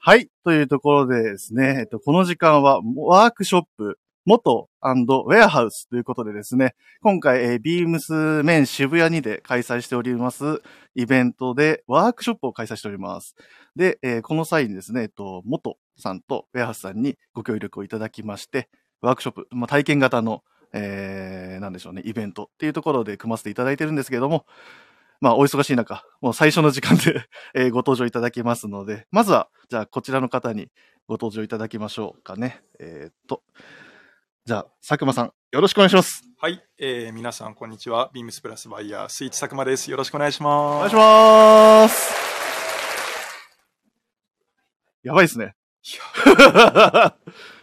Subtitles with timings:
[0.00, 0.28] はい。
[0.42, 10.60] というところでですね、えっと、この時間はワークショップ、元ウェアハウスということでですね、今回、えービームスメン渋谷にで開催しております
[10.94, 13.36] イベントでワークショップを開催しております。
[13.76, 18.68] で、えーこの際にですね、えっと、元さんとウェアハウスさんにご協力をいただきまして、
[19.02, 24.46] ワークショップ、まあ、体験型の、えー、なんでしょうね、イベントっていうところで組ませていただいてるんですけれども、
[25.20, 30.70] まあ、お忙しい中、もう最初の時間で、 えーご登場いただきますので、まずは、じゃあ、こちらの方に
[31.06, 32.62] ご登場いただきましょうかね。
[32.78, 33.42] えーっと、
[34.44, 36.22] じゃあ、佐久間さん、よろしくお願いします。
[36.40, 38.10] はい、えー、皆さんこんにちは。
[38.12, 39.90] ビームスプラスバイヤースイーツ佐久間です。
[39.90, 40.76] よろしくお願いします。
[40.76, 42.14] お願いします。
[45.02, 45.56] やばいですね。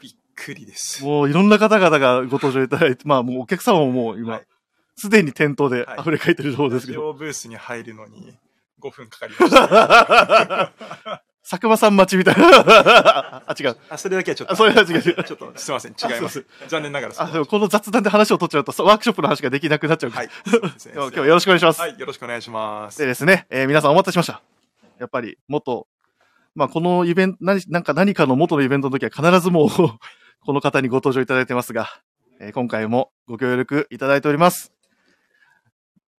[0.01, 1.03] びっくりです。
[1.03, 4.47] もういろんな方々がご登場いただいて、まあもうお客様ももう今はい、
[4.95, 8.37] すでに店頭ではい溢れ返ってる情報でラすけど、ジオブースに入るのに
[8.81, 10.73] 5分かかりました。
[11.47, 13.43] 佐久間さん待ちみたいな。
[13.45, 13.77] あ、違う。
[13.87, 14.53] あ、それだけはちょっと。
[14.53, 15.91] あそれは違うちょっと、すいません。
[15.91, 16.45] 違いますす。
[16.67, 20.27] 残念ながらあ、でもこの雑談で話を取っちゃうと、ワークショップの話ができなくなっちゃうから。
[20.27, 20.51] はい。
[20.51, 21.81] ね今日今日よろしくお願いします。
[21.81, 22.97] はい、よろしくお願いします。
[22.97, 24.41] でですね、えー皆さんお待たせしました。
[24.97, 25.85] やっぱり、元、
[26.55, 29.69] まあ、このイベント、何、なんか何かの元のイベントの時は必ずもう、
[30.45, 31.89] この方にご登場いただいてますが、
[32.39, 34.71] えー今回もご協力いただいております。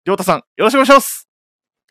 [0.05, 1.29] りょうたさん、よろしくお願いします。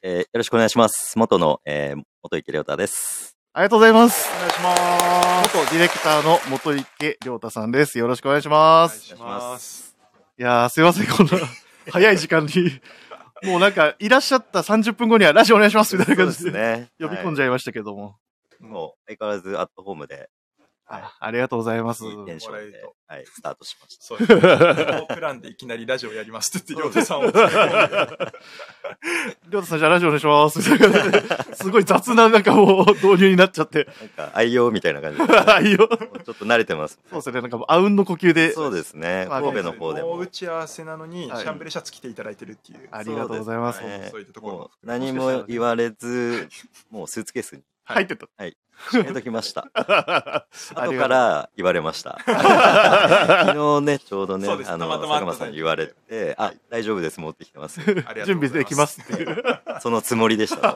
[0.03, 1.17] えーよろしくお願いします。
[1.17, 3.37] 元の、えー元池亮太です。
[3.53, 4.27] ありがとうございます。
[4.35, 5.57] お願いします。
[5.57, 7.97] 元ディレクターの元池りょうたさんです。
[7.97, 9.15] よろしくお願いしおます。
[9.15, 9.95] 願いします。
[10.37, 11.31] いやー、すいません、こんな
[11.89, 12.81] 早い時間に。
[13.43, 16.89] もうなんか、いらっしゃった30分後にはラジオお願いしますみたいな感じでね。
[16.99, 18.17] 呼び込んじじゃいましたけども。
[18.59, 20.29] もう、相変わらずアットホームで、
[20.87, 22.05] あありがとうございます。
[22.05, 24.03] いいテンションではい、スタートしました。
[24.03, 24.41] そうですね。
[24.85, 27.23] このプランでいきなりラジオやりますって言って、りょうたさんを。
[27.23, 30.61] りょうたさん、じゃあラジオお願いします。
[31.53, 33.87] すごい雑な、なんかもう、導入になっちゃって。
[33.99, 35.87] なんか、愛用みたいな感じで、あいいよ。
[35.87, 36.99] もうちょっと慣れてます。
[37.09, 38.51] そうですね、なんかもう、あうんの呼吸で。
[38.53, 39.27] そうですね。
[39.29, 40.27] まあ神戸の方でももう打。
[40.27, 42.89] ち合わせなのに、はいシャンブレシャツ着ていただいてるっていう。
[42.91, 43.79] ありがとうございます。
[43.79, 46.49] そうですねそういったところももう、何も言われず、
[46.89, 48.27] もうスーツケースに入ってた。
[48.77, 49.67] 閉めときました。
[49.73, 52.19] あ 後から言われました。
[52.25, 57.81] 昨日ね、ちょうどね、あの、佐久間さんに言われて、あ、大丈夫です、持ってきてます。
[58.25, 59.43] 準備できますっていう。
[59.79, 60.73] そのつもりでした。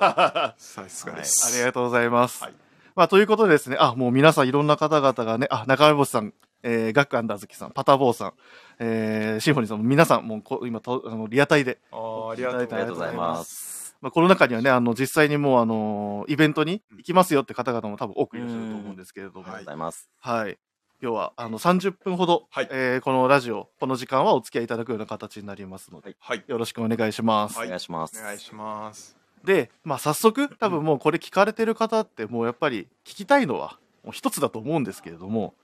[0.50, 1.58] あさすがです。
[1.58, 2.44] りがとうございます。
[2.44, 2.54] はい
[2.96, 6.34] まあ、ということでですね、あ、もう皆さんいろんな方々がね、あ、中目星さん、
[6.64, 8.34] えー、ガックアンダーズキさん、パターボーさん、
[8.80, 13.79] えー、シンフォニーさん、皆さん、もうこ、今と、あの、リアタイで、あーありがとうございます。
[14.02, 20.10] まあ、この中にはね、あの、実際にもう、あの、イベントに行きますよって方々も多分多くいらっしゃると思うんですけれども、うんありがとうございます。
[20.20, 20.58] はい。
[21.02, 26.44] 今日は、あの、30分ほど、はいえーこのラジオ、この時間はお付き合いいただくような形になりますので、はい。
[26.48, 27.58] よろしくお願いします。
[27.58, 28.20] はいお願いします。
[28.20, 29.18] お願いします。
[29.44, 35.56] で、まあ、早速、多分もうこれ聞かれてる方って、もうやっぱり聞きたいのは、もう一つだと思うんですけれども、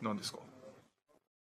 [0.00, 0.38] 何ですか？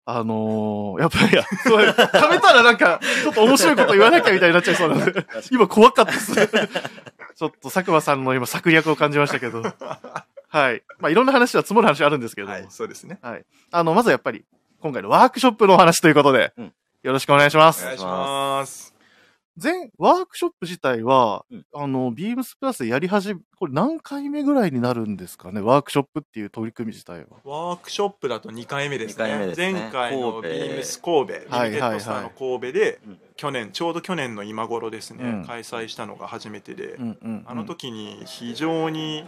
[0.09, 1.97] あのー、やっぱり、そう、食
[2.31, 6.33] べたらなんか、ちょっと面白いこと言わなきゃみたいになっちゃいそうなんで、今怖かったです。
[6.35, 9.63] ちょっと佐久間さんの今策略を感じましたけど、
[10.49, 10.83] はい。
[11.01, 13.19] まあ、いろんな話は積もる話あるんですけれども、はい、そうですね。
[13.73, 14.45] あの、まずやっぱり、
[14.81, 16.73] 今回のワークショップのお話ということで、うん
[17.07, 17.85] よろしくお願いします。
[17.85, 18.96] お願いします。
[19.63, 21.67] 前、ワークショップ自体は、うん。
[21.75, 27.39] あの、ビームスプラスでやり始め、これ何回目ぐらいになるんですかね、ワークショップっていう取り組み自体は。
[27.43, 29.25] ワークショップだと2回目ですね。
[29.25, 29.73] 二回目ですね。
[29.73, 30.49] 前回の神戸。
[30.49, 33.19] ビームス神戸、リミテはいはいはいッドスターの神戸で、うん。
[33.37, 35.45] 去年、ちょうど去年の今頃ですね、うん。
[35.47, 37.45] 開催したのが初めてで、うんうんうん。
[37.47, 39.25] あの時に非常に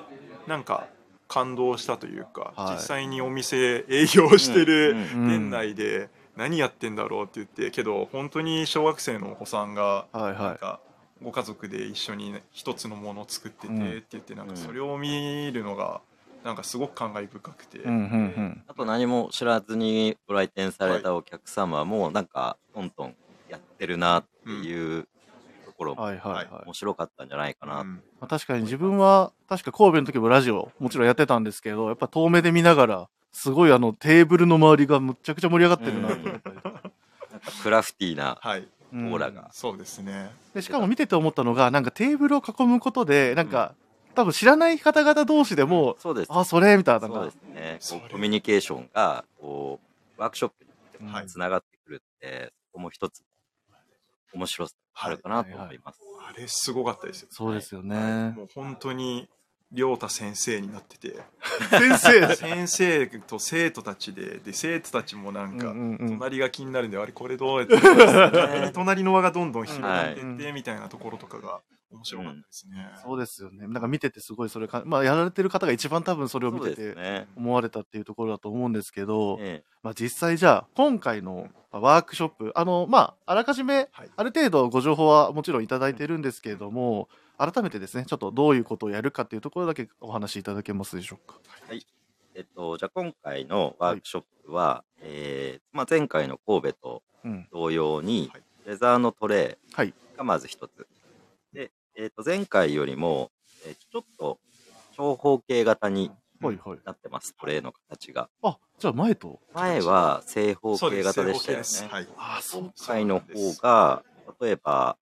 [0.47, 0.89] なんか
[1.27, 2.75] 感動したというか、はい。
[2.75, 5.29] 実際にお店営業してるうんうん。
[5.29, 10.81] 店内で何やってんだろうって言ってけど本当に小学生のお子さんがはいはなんか
[11.23, 16.01] ご家族で一緒にね一つのものを作っててうんって言ってなんかそれを見るのが
[16.45, 17.83] なんかすごく感慨深くて、い。
[17.83, 18.63] うんうんうん。
[18.67, 23.17] あと何も知らずにご来店されたお客様も、なんか、トントン
[23.49, 25.09] やってるなっていう
[25.67, 26.65] ところもはいはいはい。
[26.65, 27.81] 面白かったんじゃないかな。
[27.81, 36.93] うんまあ、確かに自分は、確か神戸の時もラジオ、もちろんやってたんですけど、やっぱ遠目で見ながら、すごいあのテーブルの周りがむっちゃくちゃ盛り上がってるなと思ったりなんか
[37.63, 38.69] クラフティーなはい。
[38.93, 39.51] うんオーラが。
[39.53, 40.31] そうですね。
[40.55, 43.75] でしかも見てて思ったのが、なんかテーブルを囲むことで、なんか、
[44.15, 46.29] 多分知らない方々同士でも、そうです。
[46.33, 48.01] あ、それみたいな、なんかそうですね。
[48.11, 49.79] コミュニケーションが、こ
[50.17, 50.65] う、ワークショップ
[51.05, 53.23] にはいつながってくるって、そこも一つ
[54.33, 56.01] 面白さあるかなと思います。
[56.29, 58.33] あれすごかったですよそうですよね。
[58.37, 59.29] もう本当に
[59.71, 61.17] 亮太先生になってて。
[61.71, 62.35] 先生。
[62.35, 64.39] 先生と生徒たちで。
[64.39, 66.09] で生徒たちもなんか、うんうんうん。
[66.19, 67.77] 隣が気になるんであれこれどうやって。
[68.73, 71.61] 隣の輪がどんどん広がっていってみたいなところとかが
[71.91, 72.77] 面白かったですね。
[73.03, 73.67] そうですよね。
[73.67, 77.27] なんか見ててすごいそれか、まあやられてる方が一番多分それを見てて。
[77.37, 79.63] 思われたっていうところだと思うんですけど、え。
[79.83, 84.11] まあ実際じゃあ今回のまあワークショップ、あの、まああらかじめはい。
[84.17, 91.39] ある程度ご情報はもちろんいただいてるんですけれども、改めてですね、ちょっとどういうことをやるかっていうところだけお話しいただけますでしょうか。
[91.71, 91.79] え
[92.35, 97.49] えっと、じゃあ今回のワークショップは、えーまあ、前回の神戸とうん。
[97.53, 99.89] 同様にはい、レザーのトレはい。
[100.15, 100.87] ーがまず一つ。
[101.53, 103.31] で、えっと前回よりも、
[103.67, 104.39] えーちょっと
[104.97, 106.79] 長方形型にはいはい。
[106.85, 108.29] なってます、トレーの形が。
[108.43, 109.41] あ、じゃあ前と。
[109.55, 111.65] 前は正方形型でしたよね。
[111.91, 112.73] はいあ、そう今。
[112.87, 114.05] 回の方が、
[114.41, 114.97] 例えば、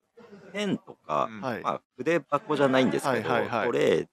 [0.53, 1.61] ペンとか、うんはい。
[1.61, 4.07] まあ、筆箱じゃないんですけど、はいはいはいトレー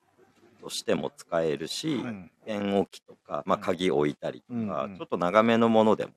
[0.60, 2.30] としても使えるし、うん。
[2.44, 4.56] ペン置きとか、まあ、うん鍵置いたりとか、う
[4.88, 6.12] んうんちょっと長めのものでも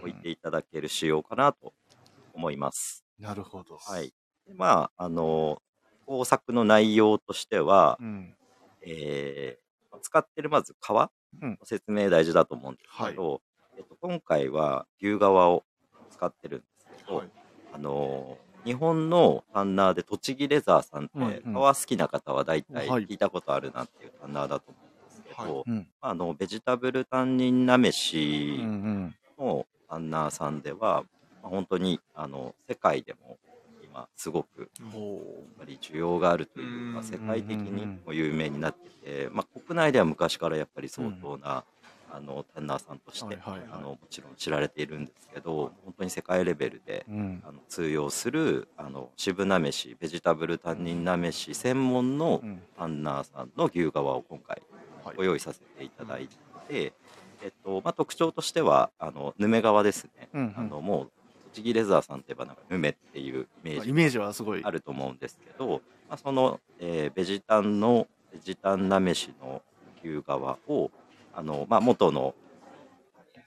[0.00, 1.72] 置いていただける仕様かなと
[2.34, 3.04] 思います。
[3.18, 3.76] なるほど。
[3.76, 4.12] はい。
[4.46, 5.62] でまあ、あの、
[6.06, 8.34] 工作の内容としては、うん。
[8.82, 9.66] えー
[10.02, 11.10] 使ってるまず革
[11.42, 13.40] うんの説明大事だと思うんですけど、
[13.76, 15.64] えっと、今回は牛革を
[16.10, 16.66] 使ってるんで
[16.96, 17.30] すけど、はい
[17.72, 21.54] あの日本のタンナーで栃木レザーさんって、うんうん。
[21.54, 23.06] 革好きな方は大体はい。
[23.06, 25.86] 聞いたことあるなっていうタンナーだと思うんですけど、はうん。
[26.00, 29.14] あのベジタブル担任なめうんうしん。
[29.38, 31.04] のタンナーさんでは、
[31.42, 33.38] まあ本当にあの世界でも
[33.84, 35.22] 今すごくおやっ
[35.60, 37.04] ぱり需要があるというかうん。
[37.04, 41.64] 世界的にも有名になってて、まあ、国内では昔からやっぱり相当な、
[42.16, 47.42] あのタンナーさんとして、はいはいはいあのもちろん知られているんですけど本当に世界レベルでうん。
[47.46, 52.62] あの通用するあの渋なめしベジタブル担任なめし専門のうん。
[52.78, 54.62] タンナーさんの牛革を今回
[55.04, 56.28] はいご用意させていただい
[56.68, 56.92] て、
[57.42, 61.10] えっとまあ、特徴としてはあのヌメ革ですね、うんうんあのもう
[61.52, 64.62] 栃木レザーさんといえばなんかヌメっていうイメージイメージはすごい。
[64.62, 69.62] あると思うんですけど、まあ、その、えーベジタンのベジタンなめしの
[70.04, 70.90] 牛革を
[71.36, 72.34] あの、まあ、元の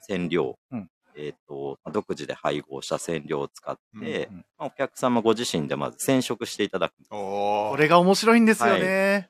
[0.08, 0.90] 染料、うん。
[1.16, 6.94] えーとまあ独自で配合した染料を使って、うんまあ、お客様ご自身でまず染色していただく。
[7.10, 9.28] これが面白いんですよね。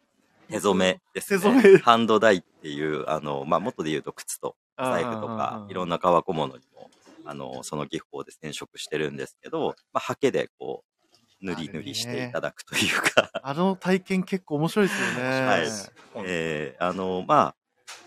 [0.51, 1.39] 手染めですね。
[1.39, 1.79] 手染め。
[1.79, 5.97] ハンドダイっていうあの、まあ、元で言うと靴と財布とかいろんな。
[5.97, 6.91] な革小物にも
[7.25, 10.85] あのその技法で染色してるんですけど、まあ、ハケでこ
[11.43, 15.47] う塗り塗りしていただくというか、あの体験結構面白いですよね。
[15.47, 15.63] はい。
[16.27, 17.55] えーあのまあ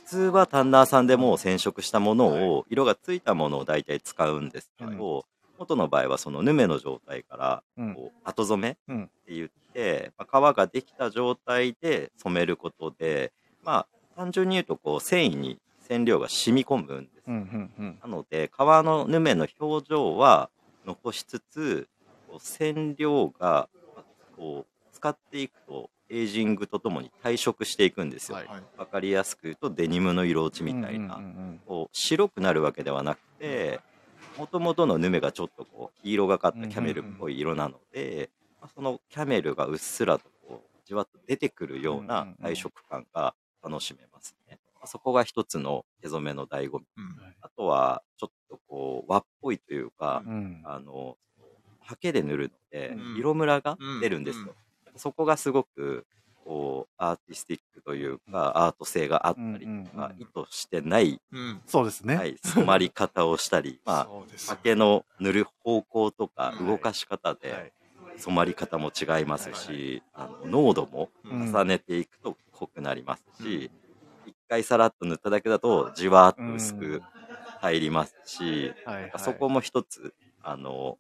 [0.06, 5.26] 普通はタンナーさんでもう染色したものを、色がついたものを大体使うんですけど、
[5.58, 7.96] 元の場合はそのヌメの状態からうん。
[7.96, 13.32] こう後染めってうん言って、まあ、皮ができた状態で染めることで
[13.64, 17.30] まあ単純に言うとこう繊維に染料が染み込むんです。
[17.30, 20.50] なので皮のヌメの表情は
[20.86, 21.88] 残しつつ
[22.40, 23.70] 染料が
[24.36, 28.48] こう使っていくとエイジングとともに退色していくんですよ、はい。
[28.48, 28.64] はい。
[28.78, 31.20] わかりやすく言うとデニムの色落ちみたいな、
[31.66, 33.80] こう白くなるわけではなくて
[34.38, 38.30] もともとのヌメがちょっとこう黄色がかったキャメルっぽい色なので、
[38.62, 42.36] まあそのキャメルがうっすらとこうじわっと出てくるよううんなうんうん。
[42.42, 43.34] 配色感が
[43.64, 44.60] 楽しめますね。
[44.76, 46.86] まあそこが一つの手染めの醍醐味。
[46.98, 47.36] うん。
[47.42, 50.34] あとはちょっとこう和っぽいというか、うん。
[50.34, 50.62] うん。
[50.64, 51.18] あの
[51.80, 53.18] ハケで塗るのでうん。
[53.18, 54.56] 色ムラが出るんですよ。
[54.94, 56.06] うんそこがすごく
[56.44, 61.62] こうアーティスティックというか、アート性があったりとか、意図してないうん。
[61.66, 62.16] そうですね。
[62.16, 64.10] はい、染まり方をしたり、 まあ、
[64.48, 66.66] 竹の塗る方向とかはい。
[66.66, 67.72] 動かし方はでい。
[68.18, 71.40] 染まり方も違いますし、あの濃度もうん。
[71.52, 73.72] 重ねていくと濃くなりますし、
[74.26, 77.04] 一回さらっと塗っただけだとじわーっと薄く
[77.58, 78.76] 入りますし、
[79.18, 80.98] そこも一つあの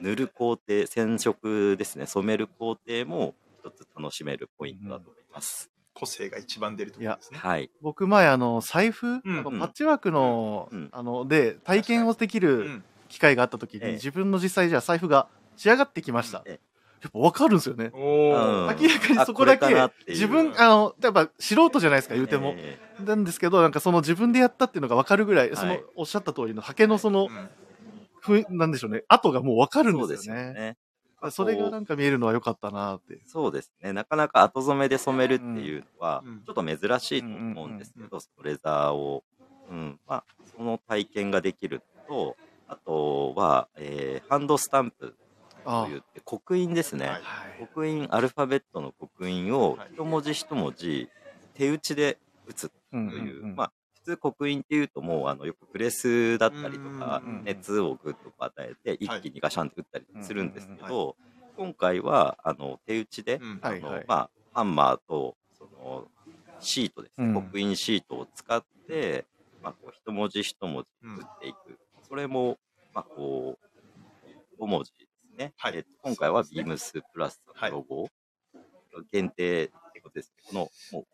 [0.00, 2.06] 塗る工程染色ですね。
[2.06, 3.34] 染める工程も
[3.64, 5.70] 一つ楽しめるポイントだと思います。
[5.94, 7.38] 個性が一番出るところですね。
[7.38, 9.34] はい、僕前あの財布、うん。
[9.34, 9.44] なん。
[9.44, 10.88] かパッチワークの、うん。
[10.92, 12.84] あので体験をできうるん。
[13.08, 13.92] 機会があった時に、ええ。
[13.92, 16.42] 自分の実際じゃあ財布が仕上がってきました。
[16.46, 16.58] え
[17.02, 17.90] やっぱ分かるんですよね。
[17.94, 19.66] 明らかにそこだけ
[20.08, 25.56] 自分あのやっぱ素人じゃないですか言うても、えなんですけどなんかその自分でやったっていうのが分かるぐらい、はい。
[25.56, 27.48] そのおっしゃった通りのハケのそのうん
[28.24, 29.02] ふんなんでしょうね。
[29.08, 30.76] 跡がもう分かるんですよね。
[31.30, 33.20] それがなんか見えるのは良かったなって。
[33.26, 33.92] そうですね。
[33.92, 39.24] なかなか後染めで染めるっていうのはうん、ちょっと珍しいと思うんですけど、そのレザーを、
[39.70, 40.24] うん、まあ、
[40.56, 45.14] その体験ができると、あとは、えーハンドスタンプ
[45.64, 47.06] あといって、刻印ですね。
[47.06, 47.14] はい。
[47.14, 47.22] はい
[47.60, 49.90] 刻印、アルファベットの刻印をはい。
[49.94, 51.08] 一文字一文字、
[51.54, 53.56] 手打ちで打つという、うん。
[53.56, 53.72] まあ、
[54.04, 61.16] 普通刻印っていうともうあのよくプレスだったりとか熱をグッと与えて一気にガシャンと打ったりするんですけど
[61.56, 63.58] 今回はあの手打ちで、うん。
[63.62, 66.04] あのまあ、ハンマーとその
[66.60, 67.34] シートですね、うん。
[67.34, 69.24] 刻印シートを使って、
[69.62, 72.58] まあ、こう一文字一文字打っていく、それも、
[72.92, 73.56] まあ、こ
[74.58, 75.76] う5文字ですね、はい。
[75.76, 77.70] えっと今回はビームスプラスはい。
[77.70, 78.08] のロゴ、
[79.12, 80.60] 限定ってことですねこの
[80.92, 81.04] も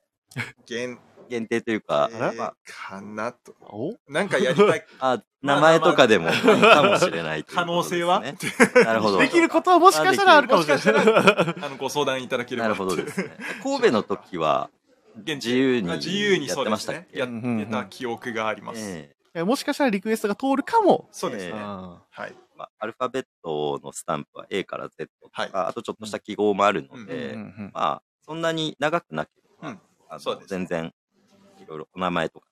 [0.64, 0.98] 限う。
[0.98, 0.98] 限
[1.38, 3.54] 定というか、定まあかなと。
[3.62, 3.94] お？
[4.08, 8.84] なんかやりたい あ、名前とかでもいいかもしれないという可能性は、ことですね。
[8.84, 9.18] なるほど。
[9.18, 10.84] できることはもしかしたらあるかもしれない。
[11.62, 13.36] あのご相談いただければなるほどですね。
[13.62, 14.70] 神戸の時は、
[15.16, 17.06] 現自由にあ自由にそうってましたっ。
[17.10, 17.18] け？
[17.18, 18.80] やってた記憶があります。
[18.80, 21.08] えいやもしかしたらリクエストが通るかも。
[21.12, 21.52] そうですね。
[21.52, 22.34] ええあはい。
[22.36, 30.92] えまあ、アルファベットのスタンプは A から Z とか、はいあとちょっとした記号もあるのーで、うんうんまあ、そんなに長くなければ、うんあのそうです全然、い
[31.70, 32.46] ろいろお名前とか。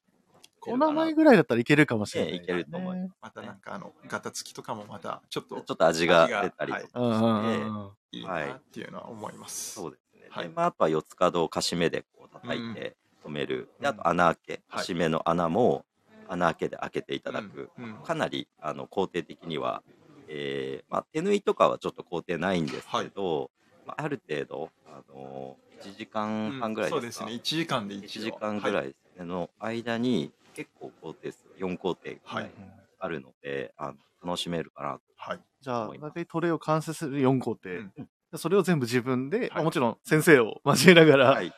[0.66, 6.90] お名前ぐらいだったらいけるかもしれない、ええいけると思いままたなんかあの、ガタつきとかもまたちょっとちょっと味が出たりとかす。
[6.94, 9.74] うんうんうんうんいいなっていうのは思います。
[9.74, 10.26] そうですね。
[10.30, 13.68] はいでまあ、あとは四つ角をカシメでこう叩いて止める。
[13.80, 15.84] であと穴開け、はいカシメの穴も
[16.26, 17.70] 穴開けで開けていただく。
[17.78, 19.82] うんうんかなりあの工程的には、
[20.28, 23.50] えーまあ、手縫いとかはちょっと工程ないんですけど、
[23.88, 27.32] まあ、ある程度、あの1時間半ぐらいでか、そうですすね。
[27.32, 29.24] 1時間で1一時間ぐらいですね。
[29.24, 32.50] の間に結構工程数4工程ぐらい
[32.98, 35.40] あるので、あの楽しめるかなとはい。
[35.60, 37.70] じゃあ大体トレイを完成する4工程。
[37.70, 37.92] うん。
[38.36, 39.50] それを全部自分で、はい。
[39.54, 41.50] まあもちろん先生を交えながら、はい、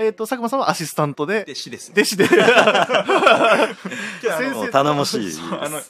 [0.00, 1.92] えっ、と、佐久間さんはアシスタントで、弟子ですね。
[1.96, 2.26] 弟子で。
[2.26, 2.40] 先
[4.54, 5.80] 生頼もしいあの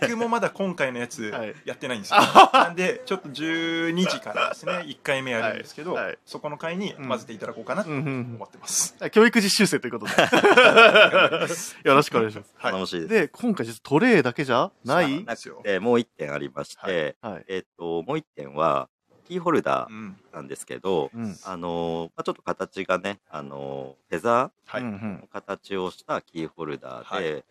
[0.00, 2.18] 僕もまだ今回のやつはいやってないんですよ。
[2.52, 8.96] なんで、ちょっと12時からですね、1回目やるんですけど、はいはいそこの回に混ぜていただこうかなとうんうん思ってます。
[9.10, 10.12] 教育実習生ということで。
[11.84, 12.54] よろしくお願いします。
[12.56, 13.08] はい楽しいです。
[13.08, 15.24] で、今回実はトレイだけじゃない？
[15.24, 15.60] ですよ。
[15.64, 17.44] でもう1点ありまして、はい。
[17.48, 18.88] えっともう1点は
[19.30, 20.16] キーホルダーうん。
[20.32, 21.36] なんですけど、うん。
[21.44, 27.42] あのーまあ、ちょっと形がね、あのーフェザーの形をしたキーホルダーで、は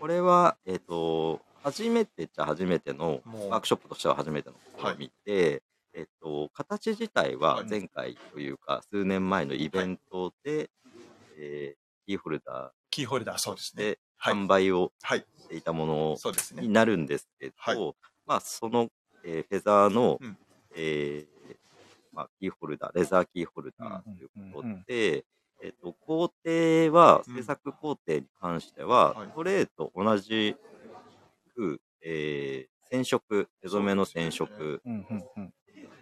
[0.00, 5.62] これは、えっ、と、初めてっちゃ初めての、ワークショップとしては初めての試みで、
[5.92, 10.70] えっ、と、形自体ははい前回というか、数年前のイベントで、
[11.36, 11.76] えー
[12.06, 13.98] キーホルダキーホルダー、そうですね。
[14.18, 15.26] 販売をはい。
[15.42, 16.62] していたものそうですね。
[16.62, 18.88] になるんですけど、はいまあ、その、
[19.22, 20.38] えーフェザーの、うん
[20.76, 21.56] えー
[22.12, 25.24] まあ、キーホルダー、レザーキーホルダーということで、
[25.62, 29.28] えっと、工程は、うん制作工程に関しては、はい。
[29.34, 30.56] トレーと同じ
[31.54, 34.80] く、えー染色、手染めの染色、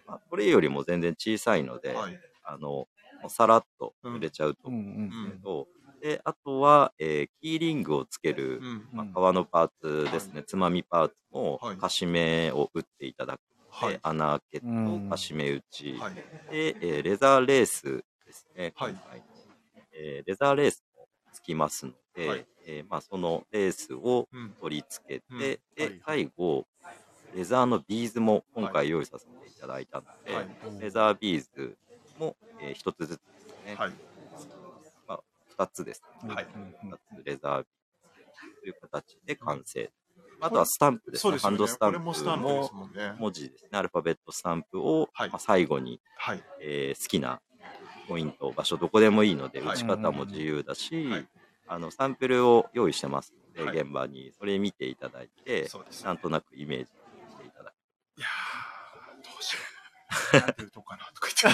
[0.05, 2.19] まあ、トレーよりも全然小さいので、はい。
[2.43, 2.87] あの、
[3.27, 4.67] さらっと売れちゃうと。
[4.67, 5.67] 思うんですんけど、
[5.99, 8.89] で、あとは、えーキーリングをつける、うん。
[8.93, 13.41] まあ、革のパーツですね、つまみパーツもはい、カシメを打っていただく
[13.75, 13.99] はい。
[14.03, 16.13] 穴開けとうんカシメ打ち、はい。
[16.49, 18.73] で、えーレザーレースですね。
[18.75, 18.95] はい
[19.91, 24.53] えーレザーレースもつきますので、はいえーまあ、そのレースをうん。
[24.61, 26.65] 取り付けて、うんで、はい最後、
[27.33, 30.47] レザーのビーズも今回用意させていただいたので、はい。
[30.79, 31.77] レザービーズ
[32.17, 33.91] も、えー一つずつですね、はい。
[35.07, 36.33] まあ、二つですね。
[36.33, 37.65] はいうん二つレザービー
[38.55, 39.91] ズという形で完成。
[40.39, 41.19] あとはスタンプですね。
[41.19, 41.39] すよね。
[41.39, 42.71] ハンドスタンプも。
[43.19, 43.69] 文字ですね。
[43.73, 46.43] アルファベットスタンプを、はいまあ、最後にはい。
[46.61, 47.41] えー好きな
[48.07, 51.27] ポイント、場所どこでもいいので、はい打ち方も自由だし、はい
[51.67, 55.69] あのサンプルを用意してますので、はい現場にそれ見ていただいて。
[56.03, 56.91] なんとなくイメージし
[57.37, 57.73] ていただく。
[58.19, 59.75] いやー、どうしよう。
[60.39, 61.51] なんてとこかなとか言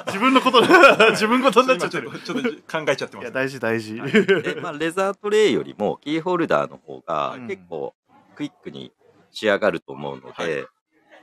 [0.00, 0.10] って。
[0.12, 0.60] 自分のこと、
[1.12, 2.08] 自分ことになっちゃってる。
[2.08, 3.32] 今ちょっと考えちゃっていや、ます。
[3.32, 3.94] 大事大事。
[4.02, 7.94] で、まあ、レザートレイよりもキーホルダーの方がうん結構
[8.34, 8.92] クイックに
[9.30, 10.66] 仕上がると思うので、はい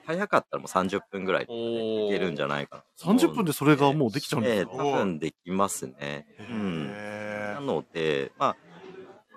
[0.03, 4.71] 早かったらもう30分ぐらいでおいけるんじゃないかなと思うの30分でそれがもうできちゃうんですか？
[4.71, 6.25] ええ多分できますね。
[6.39, 6.87] うん。
[6.87, 8.55] なので、まあ、わ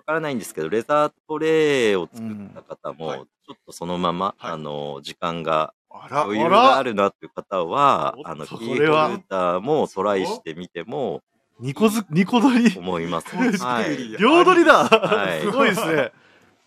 [0.07, 11.21] からないんですけど、レザートレイを作った方も、ちょっとそのまま、はいあの、時間があら、余裕があるなっていう方はあの、キこーれはホルダーもトライしてみても
[11.59, 12.77] ニコず、ニコ取り？
[12.77, 13.35] 思います。
[13.35, 13.95] はい。
[13.97, 16.11] り両取りだ、はいすごいですね。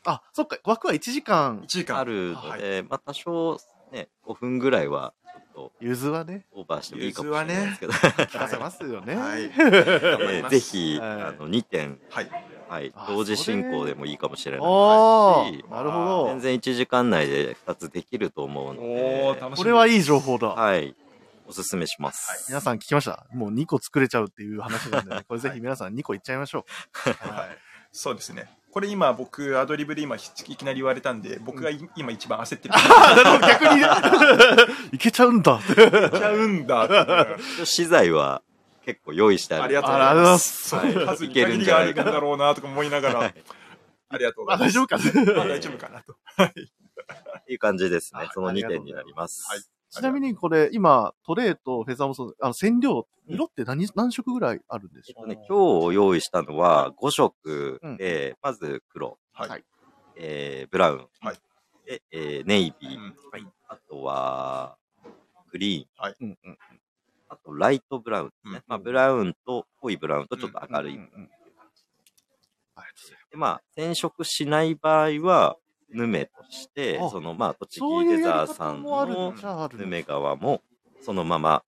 [0.04, 1.66] あ、そっか、枠は1時間1。
[1.66, 3.58] 時間あるのはいで、まあ、多少
[3.92, 7.92] ね、5分ぐらいは、ちょっとゆずはね、オーバーしてもいいかもしれないですけど、
[8.24, 9.16] 聞かせますよね。
[9.16, 9.50] はい。
[10.48, 12.30] ぜひ、はいあの、2点、はい。
[12.68, 16.26] はいあ、同時進行でもいいかもしれないあし、あ、なるほど。
[16.28, 19.56] 全然1時間内で2つできると思うのおでー、、楽しみ。
[19.56, 20.48] これはいい情報だ。
[20.48, 20.94] はい。
[21.46, 22.46] おすすめします。
[22.48, 23.24] 皆さん聞きました？
[23.32, 26.66] もう2個作れちゃうっていう話なんでね、 これぜひ皆さん2個いっちゃいましょ
[27.06, 27.10] う。
[27.34, 27.48] はい。
[27.90, 28.50] そうですね。
[28.70, 32.74] これ今僕アドリブで今ひいきなり言われたんで、僕がい今一番焦ってる。
[33.48, 33.80] 逆に、
[34.92, 35.54] いけちゃうんだ。
[35.54, 37.26] いっちゃうんだ
[37.64, 38.42] 資材は
[38.88, 39.64] 結構用意してある。
[39.64, 40.74] ありがとうございます。
[40.74, 43.34] ありがとうござい数に限りがあるんだろうなとか思いながら、
[44.08, 44.78] ありがとうごあ、ざいます。
[44.78, 44.98] 大丈夫か
[45.36, 46.12] まあ大丈夫かなと。
[46.14, 48.20] っていう感じですね。
[48.24, 48.30] あ。
[48.32, 49.46] その2ありがとう点になります。
[49.46, 49.60] はい。
[49.90, 55.30] ちなみにこれ、今、トレーとフェザーもそう、あの、染料、色って何、何色ぐらいあるんでしょう？
[55.30, 57.80] えっとね、今日用意したのは5色。
[57.98, 59.48] で、まず黒、はい。
[59.50, 59.64] はい。
[60.16, 61.36] えーブラウン、はい。
[61.84, 63.14] で、えーネイビー、うん。
[63.68, 64.78] あとは
[65.50, 66.58] グリーン、うんうん。
[67.28, 68.56] あとライトブラウンですね。
[68.56, 70.96] うんまあ、ブラウンと濃いブラウンとちょっと明るい。
[70.96, 71.00] う
[73.30, 75.56] で、まあ、染色しない場合は、
[75.90, 79.34] ヌメとしてあ、その、まあ、栃木レザーさんの
[79.72, 80.62] ヌメ革も、
[81.00, 81.62] そのまま、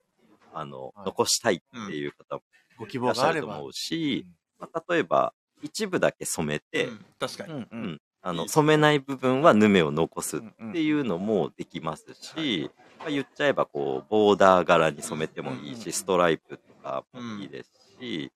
[0.52, 2.42] あの、はい残したいっていう方も
[2.78, 3.48] ご希いらっし望があれば。
[3.48, 4.26] ゃると思うし、
[4.58, 7.52] まあ、例えば、一部だけ染めて、うん確かに。
[7.52, 8.00] うんううんん。
[8.22, 18.30] あの、染めない部分はヌメを残すっうんうんていうのもできますし、まあ、言っちゃえばこう、ボーダー柄に染めてもいいうんうんうんし、ストライプとかもいいですし、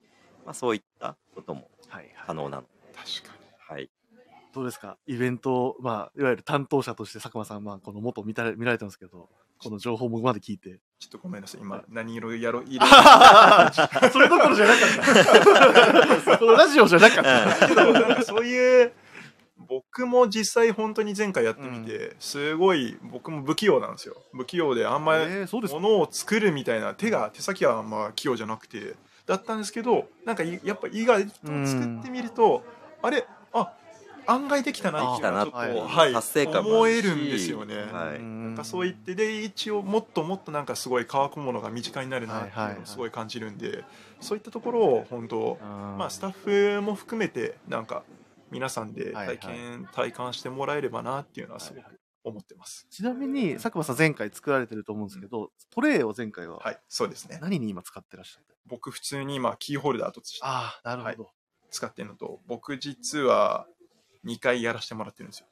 [0.45, 2.15] まあそういったこともはいはい。
[2.27, 3.77] 可能なので、確かに。
[3.77, 3.91] はい。
[4.55, 4.97] どうですか？
[5.07, 9.29] イベント、まあ、いわゆる担当者として佐久間さん、まあ、この元見た見られてますけど、
[9.59, 10.79] この情報もまで聞いて。
[10.99, 11.61] ちょっとごめんなさい。
[11.61, 12.87] 今、何色やろう、色
[14.13, 14.79] それどころじゃなか
[16.23, 16.39] った。
[16.39, 18.23] このラジオじゃなかった。
[18.25, 18.93] そういう、
[19.57, 24.17] 僕も実際本当に前回やってみて、すごい僕も不器用なんですよ。
[24.33, 25.81] 不器用であんまりえー、そうですか？
[25.81, 28.95] 物を作るみたいな手が手先はあんま器用じゃなくて。
[29.27, 32.63] だったんですけどなんかいやっぱ意外と作ってみると
[33.01, 33.27] あれ？
[33.55, 33.73] あ
[34.27, 37.77] 案外できたなっていうのはちょっとあはいはい達成感思えるんですよね。
[37.77, 38.23] はい。
[38.23, 43.83] ななんかそう言ってで一応もっともっとなんかすごい乾くものが身近になるなっていうのをすごい感じるんで
[44.21, 48.05] そういったところを本当まあスタッフも含めてなんか
[48.55, 52.87] 皆さんで体験、体感してもらえればなっていうのはすごく思ってます。
[52.89, 57.41] ちなみに、佐久間さん前回作られてると思うんですけど、トレイを前回ははい、そうですね。
[57.43, 61.31] 何に今使ってらっしゃって僕普通に今キーホルダーとしてああ、なるほど。
[61.71, 63.67] 使ってるのと僕実は
[64.25, 65.49] 2回やらせてもらってるんですよ。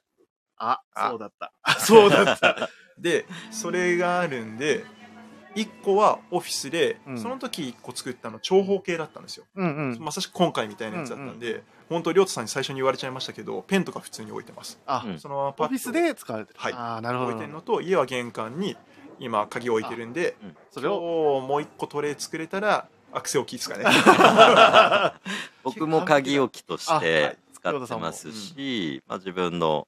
[0.57, 1.53] あ、あそうだった。
[1.81, 2.71] そうだった。
[2.97, 4.85] でそれがあるんで
[5.55, 7.19] 1個はオフィスで、うん。
[7.19, 9.45] その時1個作ったの長方形だったんですよ。
[9.55, 9.99] うんうん。
[10.01, 14.81] まさしく今回みたいなやつだったんで、本当、りょうとさんに最初に言われちゃいましたけど、ペンとか普通に置いてます。
[14.87, 15.19] あ、うん。
[15.19, 15.65] そのままパッと。
[15.65, 16.59] オフィスで使われてる。
[16.59, 16.73] はい。
[16.73, 17.31] ああ、なるほど。
[17.31, 18.77] 置いてるのと、家は玄関に
[19.19, 20.37] 今、鍵置いてるんで、
[20.71, 23.85] それを、もう1個トレイ作れたら、アクセ大きいですかね。
[25.62, 27.53] 僕も鍵置きとしてい。
[27.62, 29.87] 使ってますし、まあ、自分の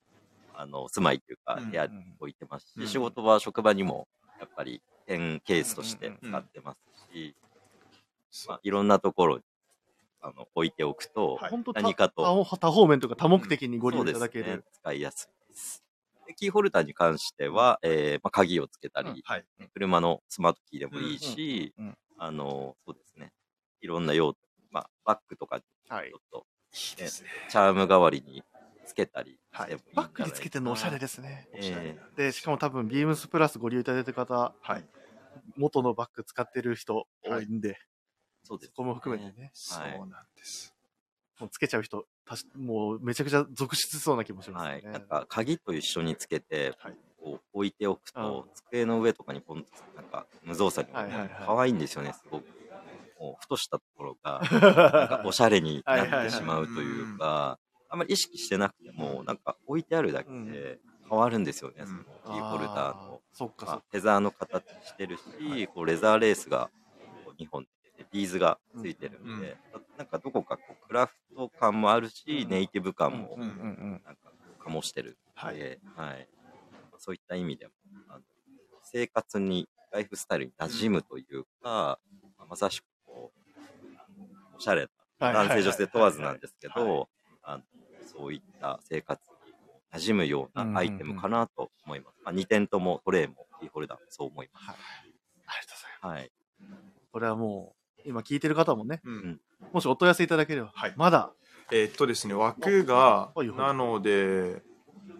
[0.57, 2.87] あの住まいというかうん部屋に置いてますし、うん。
[2.87, 4.07] 仕事は職場にも
[4.39, 7.37] やっぱりペンケースとして使ってますし、
[8.49, 9.43] まあ、いろんなところに
[10.21, 12.23] あの置いておくと、はい本当何かと
[12.61, 15.85] 多方面というか多目的にご利用いただける。、使いやすいです。
[16.27, 19.45] でキーホルダーに関しては、えーまあ、鍵をつけたり、うんはい。
[19.75, 23.33] 車のスマートキーでもいいし、うんうんうんあの、そうですね。
[23.81, 24.39] いろんな用途、
[24.71, 27.29] まあ、バッグとかちょっと、いいですね。
[27.51, 28.43] チャーム代わりに
[28.85, 29.77] つけたりはい。
[29.95, 31.49] バッグにつけてるのおしゃれですね。
[31.55, 32.23] ええ。
[32.23, 34.85] で、しかも多分、ビームスプラスご利用いただいた方、はい。
[35.57, 37.79] 元のバッグ使ってる人多いんで、
[38.43, 40.75] そうです、そこも含めてね、そうなんです。
[41.41, 44.83] もうつけちゃう人、たしもうめちゃくちゃ続出しそうな気もしますはい。
[44.85, 46.95] なんか、鍵と一緒につけて、はい。
[47.21, 51.29] こう置いておくと、う机の上とかにポンと、なんか、無造作にはいはいはい。
[51.47, 52.45] 可愛いんですよね、すごく。
[53.19, 57.59] もう、ふとしたところが、 なんか、おしゃれにはいはいはいなってしまうというか、
[57.95, 60.51] あんまり意識してなくても、なんか、置いてあるだけうん。
[60.51, 61.87] で変わるんですよね、うん。
[61.87, 63.21] そのキーホルダーの。
[63.33, 66.71] あそっまあ、フェザーの形してるし、こうレザーレースが
[67.39, 67.63] 2本
[67.97, 69.57] でビーズがついてるんで、
[69.97, 72.49] なんかどこかこうクラフト感もあるし、うん。
[72.49, 74.03] ネイティブ感もうんうんうん。
[74.05, 74.33] なんか
[74.67, 75.55] 醸してるはい。
[75.55, 76.29] んで、はい。
[76.99, 77.73] そういった意味でも
[78.09, 78.21] あの
[78.83, 82.01] 生活にライフスタイルに馴染むというか、
[82.39, 84.89] まあまさしくこうおしゃれな
[85.27, 86.85] はいはいはい男性女性問わずなんですけはい。
[86.85, 87.09] ど、
[88.17, 89.53] そういった生活に
[89.93, 92.17] 馴染むようなアイテムかなと思います。
[92.25, 94.67] まあ、2点ともトレイもキーホルダーもそう思います。
[94.67, 94.77] はい
[95.47, 96.21] ありがとうございます。
[96.21, 96.33] はい。
[97.13, 99.41] これはもう、今聞いてる方もね、うん
[99.73, 101.33] もしお問い合わせいただければ、はいまだ、
[101.71, 104.63] えーっとですね、枠がはいはい、なので、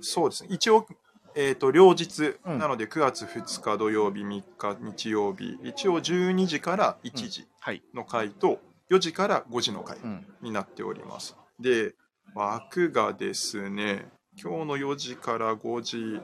[0.01, 0.87] そうですね、一応、
[1.35, 7.83] えーっと、両日、うんなので9月2日土曜日、3日日曜日、一応12時から1時はい。
[7.95, 10.27] の回と、4時から5時の回うん。
[10.43, 11.37] になっております。
[11.61, 11.95] で、
[12.35, 16.21] 枠がですね、今日の4時から5時、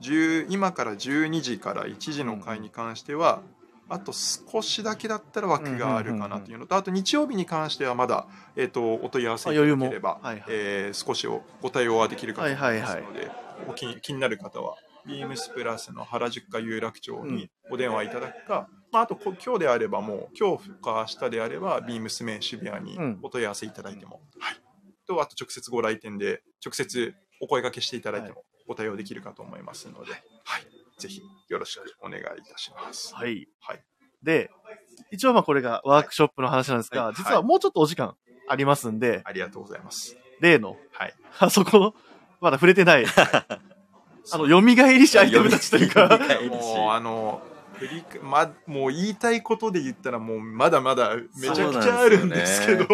[0.00, 3.42] 10今から12時から1時の回に関しては、
[3.88, 11.26] あと少しだけだったら枠があるかなというのと、あと日曜日に関してはまだ、えっ、と、お問い合わせいただければ、はいはい、えー、少し
[11.60, 13.30] ご対応はできるかと思いますので、
[13.68, 24.56] お気気になる方は、ビームスプラスの原宿か有楽町にお電話いただくか、まあ、あと今日であればもう今日か明日であればビームスメン渋谷にお問い合わせいただいても、うん、はい、
[25.06, 30.66] とあと直接ご来店で直接お声掛けしていただいてもご対応できるかと思いますので、はい、はい、
[30.98, 33.14] ぜひよろしくお願いいたします。
[33.14, 33.48] はい。
[33.60, 33.82] はい、
[34.22, 34.50] で、
[35.10, 38.14] 一応まあこれがワークショップの話なんですが、はい、実はもうちょっとお時間
[38.48, 40.16] ありますんで、ありがとうございます。
[40.40, 41.94] 例の、はい、あ そこの、
[42.40, 43.04] まだ触れてない、
[44.30, 46.08] あの、蘇りしアイテムたちというか、
[46.48, 47.42] もうあの、
[48.22, 52.86] ま、もう言いたいことで言ったらもうまだまだめちゃくちゃあるんですけど、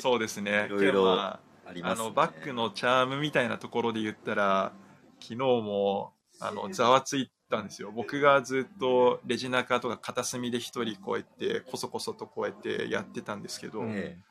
[0.00, 0.66] そうですね。
[0.66, 1.40] いろいろあ
[1.74, 4.72] ります、ね、あの、バックのチャームみたいなところで言ったら、
[5.20, 7.92] 昨日も、あの、ざわついたんですよ。
[7.94, 13.82] 僕がずっとレジナカとか片隅で一人こうやってこそこそとこうやってやってたんですけど、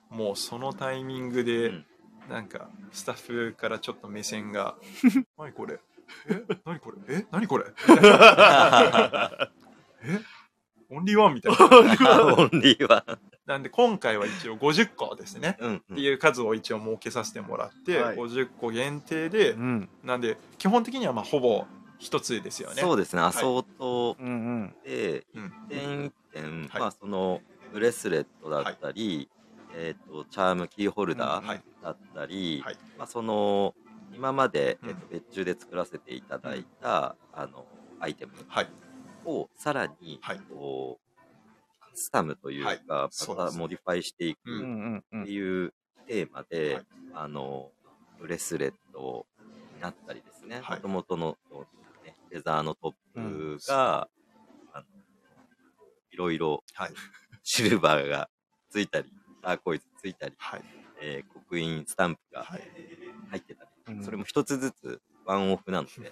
[0.10, 1.72] もうそのタイミングで、
[2.30, 3.16] なんかスタッ
[3.52, 4.76] フからちょっと目線が
[5.38, 5.80] 「何これ？
[6.30, 6.44] え？
[6.66, 6.98] 何これ？
[7.08, 7.26] え？
[7.32, 7.66] 何これ？
[10.04, 10.20] え？
[10.92, 12.36] オンリーワンみたいな。
[12.36, 13.20] オンリーワン。
[13.46, 21.66] なんで今回は一応50個ですね、うんうん、っていう数を一応設けさせてもらって、はい、50個限定で、うん、なんで基本的にはまあほぼ
[21.98, 22.82] 一つですよね。
[22.82, 24.16] そうですね、アソート
[24.86, 27.42] で、一点一点、まあその
[27.74, 29.30] ブレスレットだったり、
[29.74, 33.74] はい、えっ、ー、と、チャームキーホルダーだったり、はい、まあその、
[34.16, 37.66] 今まで、えっと、別注で作らせていただいた、あの、
[38.00, 38.32] アイテム
[39.30, 44.40] をさらに、こう、カスタムというか、またモディファイしていく
[45.22, 45.74] っていう
[46.08, 46.82] テーマで、
[47.14, 47.72] あの、
[48.20, 49.26] ブレスレット
[49.76, 51.38] になったりですね、もともとの、
[52.04, 54.10] ね、レザーのトップが、
[54.74, 54.86] あの
[56.12, 56.38] いろい。
[56.38, 56.64] ろ、
[57.44, 58.30] シルバーが
[58.70, 59.12] ついたり、
[59.42, 60.62] ターコイズついたり、はい、
[61.02, 62.60] えー、刻印スタンプが入
[63.38, 66.12] ってたり、それも一つずつワンオフなので、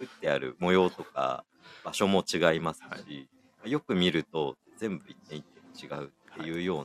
[0.00, 1.44] 打ってある模様とか
[1.84, 3.28] 場所も違いますし、
[3.62, 5.44] はい、よく見ると全部一点一
[5.88, 6.84] 点違うっていうような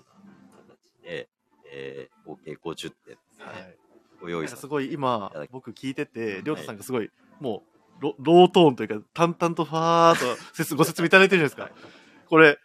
[0.68, 1.28] 形で、はい、
[1.72, 3.78] えー、合計50点ですね、はい、
[4.22, 4.68] ご用意す。
[4.68, 7.64] ごい今僕聞いてて亮太さんがすごい、も
[8.00, 11.90] うロロートーンというか淡々とファーっとご説明いただいてるじゃないですか。
[12.30, 12.60] これ、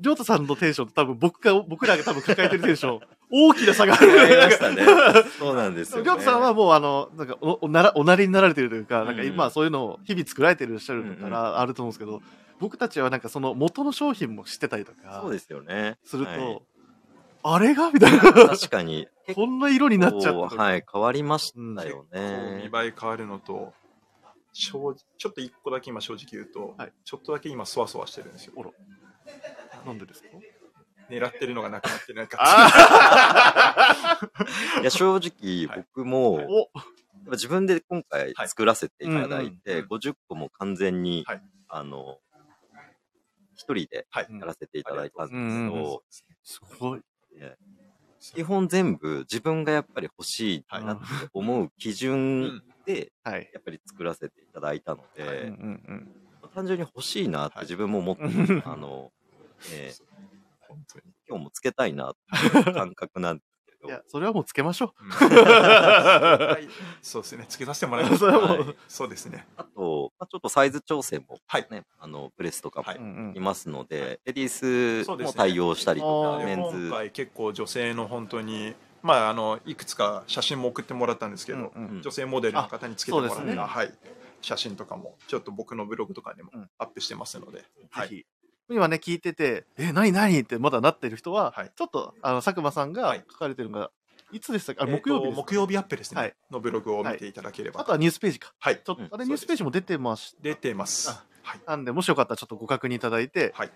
[0.00, 4.06] りょうたさんのテンションと多分僕が、僕らが多分抱えてるテンション、大きな差がある。
[4.38, 4.84] ましたね。
[5.38, 6.04] そうなんですよ、ね。
[6.04, 12.22] りょうたさんはもうあの、なんかお、おなら、おなりになられてるというか、なんか今そういうのを日々作られてるっしゃるからあると思うんですけど、
[12.60, 15.98] 僕たちはなんかその元の商品も知ってたりとか、そうですよね。
[16.04, 16.62] すると、はい、
[17.42, 17.90] あれが？
[17.90, 18.20] みたいな。
[18.20, 19.08] 確かに。
[19.34, 20.56] こんな色になっちゃった。
[20.56, 22.70] はい、変わりましたよね。
[22.72, 23.74] 見栄え変わるのと、
[24.52, 28.72] 正ちょっと一個だけ今正直言うと、はい、ちょっとだけ今そわそわしてるんですよ。
[29.84, 30.28] なんでですか？
[31.10, 32.38] 狙ってるのがなくなってなんか。
[34.80, 36.68] いや正直僕も、はい、
[37.32, 42.18] 自分で今回作らせていただいて、はいうん、50個も完全に、はい、あの
[43.54, 46.02] 一人でやらせていただいたんですけど、
[46.42, 47.00] すごい、
[48.20, 55.52] 基本全部自分がやっぱり欲しいなって思う基準で、やっぱり作らせていただいたので、
[56.54, 58.22] 単純に欲しいなって自分も思って、
[58.64, 59.10] あの、
[59.72, 60.02] えー、
[60.68, 62.16] 本当に今日もつけたいなっ
[62.52, 63.88] ていう感覚なんですけど。
[63.88, 65.12] いや、それはもうつけましょう。
[67.02, 67.46] そうですね。
[67.48, 68.24] つけさせてもらいます。
[68.26, 69.46] はい、そうですね。
[69.56, 76.88] あと、まあ、ちょっとサイズ調整もね、はい、あの、プレスとかもいますので、はい、レディースも対応したりとか、ね、メンズ。
[76.88, 83.92] 今回結構女性の本当に、まあ、あの、いくつか写真も送ってもらったんですけど、うんうん、女性モデルの方につけてもらった、ね、はい。
[84.40, 88.26] 写真とかも、ちょっと僕のブログとかにもアップしてますので、はい。
[88.68, 93.90] 今ね、聞いてて、え、何何ってまだなってる人は、はい、ちょっと、あの、佐久間さんが書かれてるのが、
[94.32, 94.82] いつでしたっけ？
[94.82, 96.20] あ、木曜日木曜日アップですね。
[96.20, 97.80] はい、のブログを見ていただければ。
[97.80, 98.52] あとはニュースページか。
[98.58, 98.82] はい。
[98.84, 100.36] ちょっと、あれニュースページも出てます。
[100.42, 101.10] 出てます。
[101.42, 101.60] はい。
[101.64, 103.70] なんで、もしよかったらちょっとご確認いただいて、はい。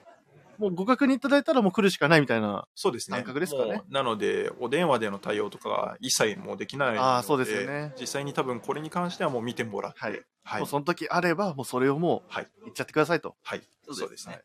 [0.59, 3.17] もうご確認いただいたらもう来るしかないみたいなそうですね。
[3.17, 3.81] 感覚ですかね？
[3.89, 7.95] なので、お電話での対応とかは一切もうできないので、あそうですよね。
[7.99, 10.21] 実際に多分これに関してはもう見てもらって、はい。
[10.43, 12.49] はい、もうその時あれば、もうそれをもう、はい。
[12.65, 13.37] 言っちゃってくださいと。
[13.43, 13.63] はい。
[13.91, 14.41] そうですね。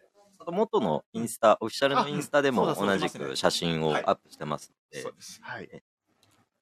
[0.52, 5.40] 元のインスタ、オフィシャルのインスタでも同じく写真をアップしてますので、そうです。
[5.44, 5.70] はい。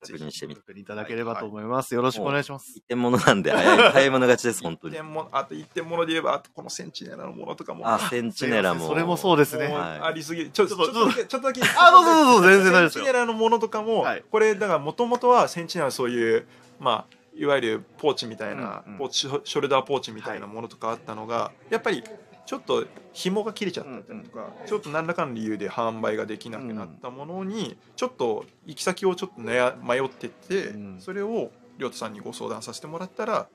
[0.04, 0.62] 確認してみて。
[0.62, 1.96] 確認いただければと思います。
[1.96, 2.74] よろしくお願いします。
[2.76, 4.94] 一点物なんで、早い、 早い者勝ちです、本当に。
[4.94, 7.88] 一点物、あと一点物で言えば、あとこのセンチネラのものとかも。
[7.88, 8.88] あ、センチネラも。
[8.88, 9.68] それもそうですね。
[9.68, 10.50] ありすぎ。
[10.52, 11.62] ちょっと、ちょっとだけ、ちょっとだけ。
[11.78, 16.48] あ、どうぞどうぞ、全然大丈夫センチネラのものとかも、これ、だからもともとはセンチネラそういう、
[16.80, 22.04] まあ、いわゆるポーチみたいな、ポーチ、ショルダーポーチみたいなものとかあったのが、やっぱり、
[22.46, 33.48] ちょっと紐が切れちゃったりとか、ちょっと何らかの理由で販売ができなくなったものにちょっと行き先をちょっと迷ってて、それを亮太さんにご相談させてもらったら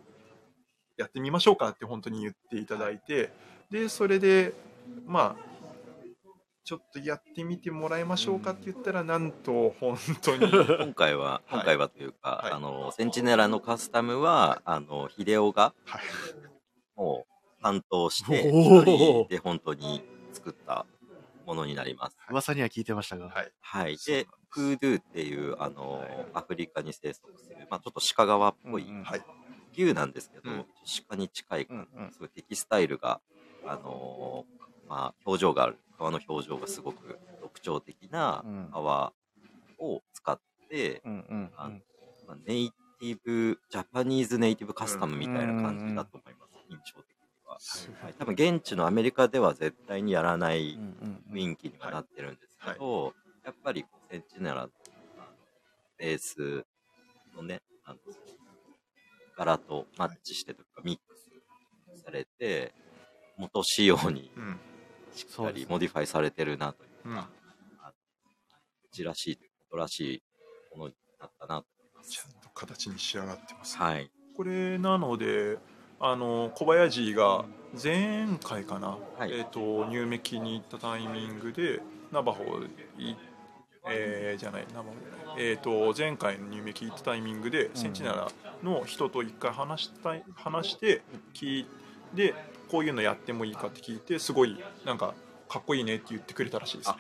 [0.96, 3.31] やってみましょうかって本当に言っていただいて
[3.70, 4.53] でそれで
[5.07, 5.48] まあ
[6.64, 16.03] ちょっとやってみてもらいましょうかって言ったら、なんと本当に 今回は今回はというか、はい、あのセンチネラのカスタムはあの秀夫が、はい、
[16.94, 20.87] もう担当して一人で本当に作った
[21.47, 22.16] ものになります。
[22.31, 23.29] 噂には聞いてましたが。
[23.29, 23.53] はい。
[23.61, 29.05] はい、で、フードゥっていうあの、アフリカに生息する、まあ、ちょっと鹿川っぽい、うんうん、
[29.73, 30.66] 牛なんですけど、うん、
[31.09, 33.21] 鹿に近い、うんうん、すごいテキスタイルが
[33.66, 34.44] あの
[34.88, 35.79] まあ、表情がある。
[35.99, 39.12] 革の表情がすごく特徴的な革
[39.81, 40.40] を使っ
[40.71, 41.03] て、
[42.47, 47.17] ネイティブジャパニーズネイティブカスタムみたいな感じだと思います、印象的
[47.88, 50.79] には、はい、多分現地のアメリカでは絶対にやらない
[51.33, 54.68] 雰囲気にはなってるんですけど、やっぱりセンチネラの
[55.99, 56.64] ベース
[57.37, 57.99] のねあの
[59.37, 61.16] 柄とマッチしてとかミック
[61.97, 62.73] スされて
[63.37, 64.31] MOTO 仕様に
[65.14, 67.31] しっかりモディファイされてるなというか、
[68.85, 70.23] うちらしいということらしい
[70.77, 72.11] ものになったなと思います。
[72.11, 74.11] ちゃんと形に仕上がってます、ね、はい。
[74.37, 75.59] これなので、
[76.01, 77.45] あの小林が
[77.81, 81.81] 前回かな、はい、えっ、ー、と入メキに行ったタイミングで
[82.13, 82.45] ナバホ
[82.99, 83.17] い
[83.91, 84.89] えー、じゃないナバホ
[85.39, 88.29] えっ、ー、と前回の入メキ行ったタイミングで、センチナラ
[88.63, 91.03] の人と一回話したい話して
[91.35, 91.67] 聞い
[92.17, 92.35] て
[92.71, 95.15] こういうのやってもいいかって聞いてすごいなんか
[95.49, 96.97] かっこいいねって言ってくれたらしいですね。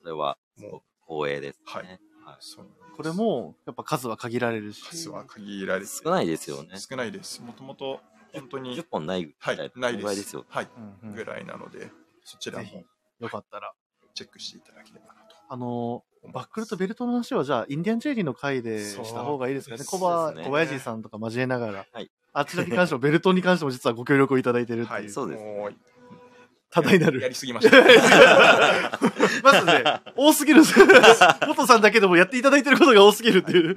[0.00, 1.98] それはもう光栄です、ね、はい、はい、
[2.96, 4.82] これもやっぱ数は限られるし。
[4.82, 6.78] 数は限られる少ないですよね。
[6.78, 7.42] 少ないです。
[7.42, 8.00] もともと
[8.32, 8.76] 本当に。
[8.76, 10.34] 10本ないぐらい、はい、ないです。
[10.34, 10.44] よ。
[10.48, 10.68] はい、
[11.02, 11.90] うんうん、ぐらいなので
[12.24, 12.84] そちらも。
[13.20, 13.72] よかったら。
[14.14, 15.36] チェックしていただければなと。
[15.48, 19.84] あのバックルとベルトの話はじゃあインディアンジェリーの回でした方がいいですかね。
[19.84, 24.92] 小林さんとか交えながら、はい、あちらに関しても、ベルトに関しても実はご協力をいただいてるっていう。
[24.92, 25.42] はい、そうです。
[26.70, 27.20] 多大なる。
[27.20, 27.76] やりすぎました。
[29.42, 29.84] まずね、
[30.16, 30.60] 多すぎる。
[30.60, 30.78] んです。
[31.46, 33.76] 元さんだけでもやっていただいてることが多すぎるっていう。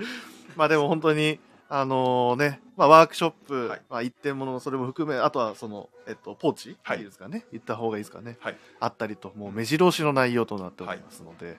[0.56, 7.45] まあでも本当に、あのー、ね、まあワークショップ、はい、まあ一点物のそれも含め、あとはその、えっと、ポーチ、はい、いいですかね？
[7.51, 8.38] 行った方がいいですかね？
[8.39, 11.58] はい、あったりと、もう目白押しの内容となっておりますので、はい、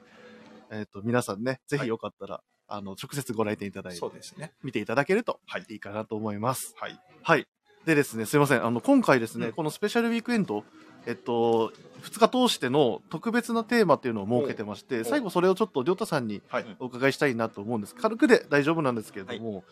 [0.81, 4.53] えっと、皆さんね、ぜひよかったら、あの、直接ご来店いただいて、そうですね。
[4.63, 5.65] 見ていただけると、はい。
[5.69, 6.75] いいかなと思います。
[6.79, 7.01] はい。
[7.23, 7.47] はい。
[7.85, 8.65] でですね、すいません。
[8.65, 10.65] あの、今回ですね、うん、このスペシャルウィークエンド、
[11.07, 16.43] えっと、2日通しての特別なテーマっていうのを設けてまして、最後それをちょっと、りょうたさんに
[16.81, 17.95] お伺いしたいなと思うんです。
[17.95, 19.65] 軽くで大丈夫なんですけれども、はい、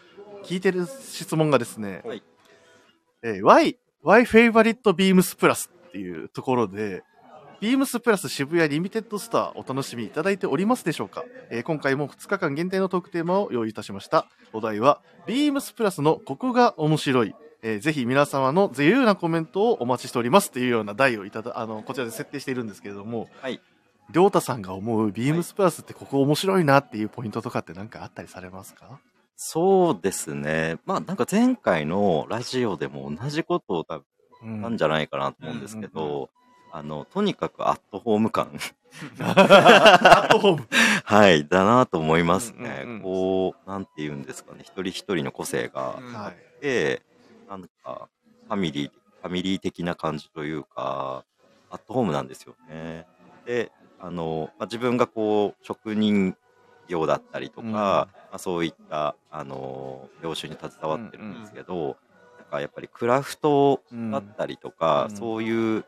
[0.44, 2.22] 聞いてる質問がですね、はい、
[3.22, 7.02] えー、Why, Why Favorite Beams Plus っていうところで、
[7.60, 14.26] ビームスプラス渋谷リミテッドスターお楽しみいただいておりますでしょうか、えー、今回も2日間限定のトークテーマを用意いたしました。
[14.52, 17.34] お題は、ビームスプラスのここが面白い。
[17.62, 23.58] えー、ぜひ皆様の自由なコメントをお待ちしておりますというような題をいただ、あの、こちらで設定しているんですけれども、はい。
[24.10, 29.00] りょうたさんが思うビームスプラスってここ面白いなっていうポイントとかって何かあったりされますか？
[29.36, 30.78] そうですね。
[30.86, 34.02] まあなんか前回のラジオでも同じことを多
[34.42, 36.30] 分、なんじゃないかなと思うんですけど、
[36.72, 38.50] あの、とにかくアットホーム感。
[39.20, 40.68] アットホーム。
[41.04, 42.82] はい、だなと思いますね。
[42.84, 46.00] うんうんうん、こう、なんて言うんですかね、一人一人の個性が。
[46.14, 47.02] あって、
[47.44, 48.08] うん、なんか、
[48.48, 51.24] ファミリー、ファミリー的な感じというか、
[51.70, 53.06] アットホームなんですよね。
[53.46, 53.70] で、
[54.00, 56.36] あの、まあ、自分がこう、職人
[56.88, 61.88] 業だったりとか、うん、まあ、そういった、あの、業種に携わってるんですけど、うんうん、
[62.38, 65.84] なんかやっぱりクラフトだったりとか、うん、そういう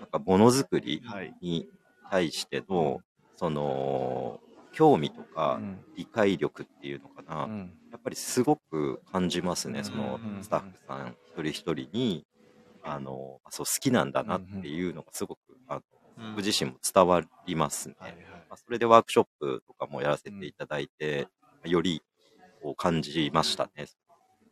[0.00, 1.02] なんかものづくり
[1.40, 1.68] に
[2.10, 3.00] 対しての、
[3.36, 4.40] その
[4.72, 5.60] 興味とか
[5.96, 7.48] 理解力っていうのかな、
[7.90, 12.26] やっぱりすごく感じますね、そのスタッフさん一人一人に
[12.82, 15.82] あのそう好きなんだなっていうのがすごくあの
[16.34, 17.94] 僕自身も伝わりますね、
[18.52, 21.26] まあ、それでワークショップとかもやらせていただいて、
[21.64, 22.02] より
[22.60, 23.86] こう感じましたね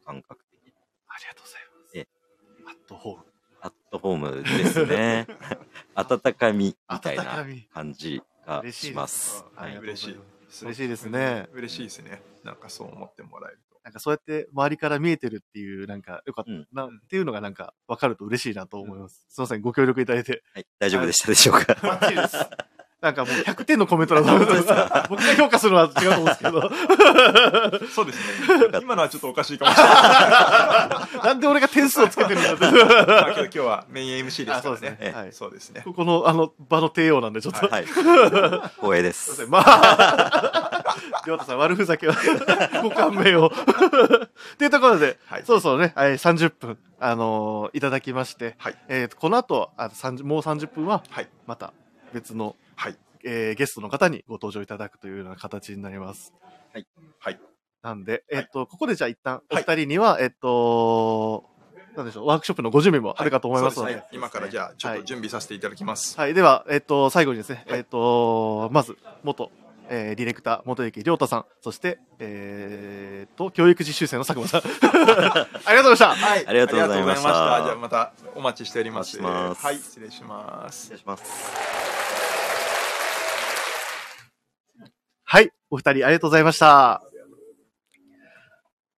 [0.07, 0.73] 感覚的に
[1.07, 2.09] ありがとうございますえ
[2.67, 3.25] アットホーム
[3.61, 5.27] アットホームですね。
[5.95, 9.45] 温かみみたいな感じがします。
[9.55, 10.21] はい、嬉しい。
[10.63, 11.47] 嬉しいですね。
[11.53, 12.23] 嬉しいですね。
[12.43, 13.79] なんかそう思ってもらえると。
[13.85, 19.27] なんかそうやって周りから見えてるっていう、なんかよかった、うん、なっていうのがなんか分かると嬉しいなと思います。
[19.29, 20.43] うん、すみません、ご協力いただいて。
[20.55, 21.75] はい、大丈夫でしたでしょうか？
[21.75, 22.70] バッチリです。
[23.01, 24.67] なんかもう100点のコメントだと思うんです
[25.09, 26.71] 僕が評価するのは違うと思うんですけど。
[27.95, 28.19] そうです
[28.59, 28.69] ね。
[28.83, 31.25] 今のはちょっとおかしいかもしれない。
[31.25, 32.65] なんで俺が点数をつけてるんだって。
[32.67, 34.99] まあ、今日はメイン MC ですからね。
[35.01, 35.33] ねはい。
[35.33, 35.81] そうですね。
[35.83, 37.67] ここの、あの、場の帝王なんで、ちょっと。
[37.67, 37.87] はい。
[37.87, 39.47] 光栄です。
[39.47, 42.15] まあ、りょうたさん、悪ふざけは、
[42.83, 43.47] ご勘弁を。
[43.47, 43.51] っ
[44.59, 51.03] ていうところで、はい、そろそろね、30分、あのー、いただきまして、はい、えー、この後、あもう30分は、
[51.47, 51.73] また
[52.13, 56.33] 別の、はいえー、ゲストの方にご登場いただくというような形になります。
[56.73, 56.87] はい。
[57.19, 57.41] はい。
[57.83, 61.45] なんで、えっ、と、ここでじゃあ一旦、お二人には、えっと、
[61.97, 63.95] なんでしょう、ワークショップのご準備もあるかと思いますので。
[63.95, 66.17] はい、今からじゃあ、ちょっと準備させていただきます。
[66.19, 69.51] はい、では、えっと、最後にですね、えっと、まず、元、
[69.89, 74.63] えー、ディレクター、元幸亮太さん、そして、えー、と、教育実習生の佐久間さん。
[75.67, 76.27] ありがとうございました。
[76.27, 76.47] はい。
[76.47, 77.63] ありがとうございました。
[77.65, 79.21] じゃあまたお待ちしております。
[79.21, 80.83] はい、失礼します。
[80.83, 81.90] 失礼します。
[85.33, 87.05] はい、お二人ありがとうございました。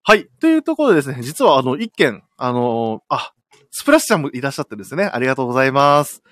[0.03, 0.29] はい。
[0.41, 3.35] というところでですね、実はあの、一件、あのー、あ、
[3.71, 6.23] スプラッシュちゃんもいらっしゃってですね、ありがとうございます。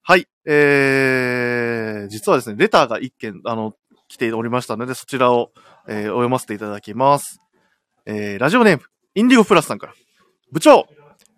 [0.00, 0.26] はい。
[0.46, 3.74] えー、実はですね、レターが一件、あの、
[4.08, 5.52] 来ておりましたので、そちらを、
[5.88, 7.38] えー、お読ませていただきます。
[8.06, 9.94] えー、ラジオネーム、インディゴプラスさんから。
[10.52, 10.86] 部長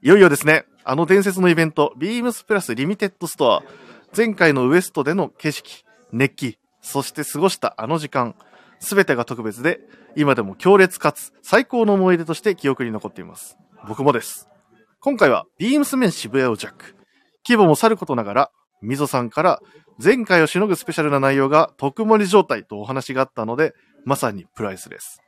[0.00, 3.64] いよいよですね、あの伝説のイベント、ビームスプラスリミテッドストア、
[4.16, 8.36] 前回のウエストでの景色、熱気、そして過ごしたあの時間、
[8.78, 9.80] すべてが特別で、
[10.14, 13.58] 今でも強烈かつ最高の思い出として記憶に残っています。
[13.88, 14.48] 僕もです。
[15.00, 16.94] 今回はビームスメン渋谷をジャック。
[17.44, 18.50] 規模もさることながら、
[18.82, 19.60] みぞさんから
[20.00, 25.20] 前回をしのぐスペシャルな内容が特盛り状態とお話があったので、まさにプライスです。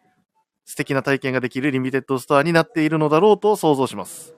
[0.64, 4.32] 素敵な体験ができるリミテッドストアになっているのだろうと想像します。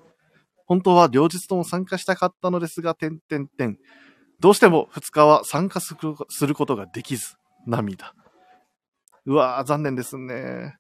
[0.65, 3.77] 本当は両日とも参加したかったのですが、点々点。
[4.41, 5.95] どうしても2日は参加す
[6.47, 8.15] ることができず、涙。
[9.27, 10.77] うわぁ、残念ですね。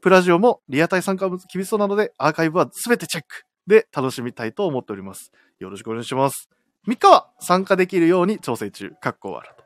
[0.00, 5.32] プラジオもリアタイ参加は厳しそうなので、アーカイブは全てチェックで楽しみたいと思っております。
[5.58, 6.48] よろしくお願いします。
[6.88, 9.64] 3日は参加できるように調整中、かっこ汗と。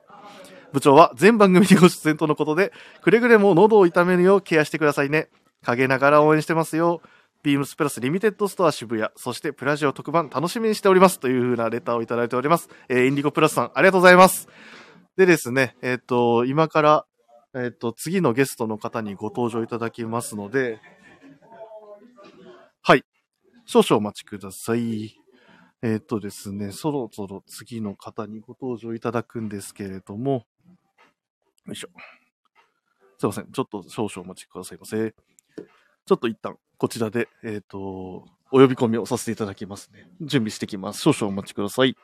[0.72, 5.28] 部長は全番組にご出演とのことで、くれぐれも喉を痛めるようケアしてくださいね。
[5.62, 7.02] 陰ながら応援してますよ。
[7.44, 11.20] ビームスプラスリミテッドストア渋谷、そしてプラジオ特番楽しみにしております。
[11.20, 12.70] という風なレターをいただいております。
[12.88, 14.48] えー、インディゴプラスさん、ありがとうございます。
[15.18, 17.06] でですね、えっ、ー、と、今から、
[17.54, 20.80] えっ、ー、と、次のゲストの方にご登場いただきますので、
[22.80, 23.04] はい。
[23.66, 25.14] 少々お待ちください。
[25.82, 30.46] えっ、ー、とですね、そろそろ次の方にご登場いただくんですけれども、
[31.66, 31.88] よいしょ。
[33.18, 33.52] すいません。
[33.52, 35.14] ちょっと少々お待ちくださいませ。
[36.06, 40.08] ちょっと一旦こちらで、えっ、ー、と、お呼び込みをさせていただきますね。
[40.20, 41.00] 準備してきます。
[41.00, 41.96] 少々お待ちください。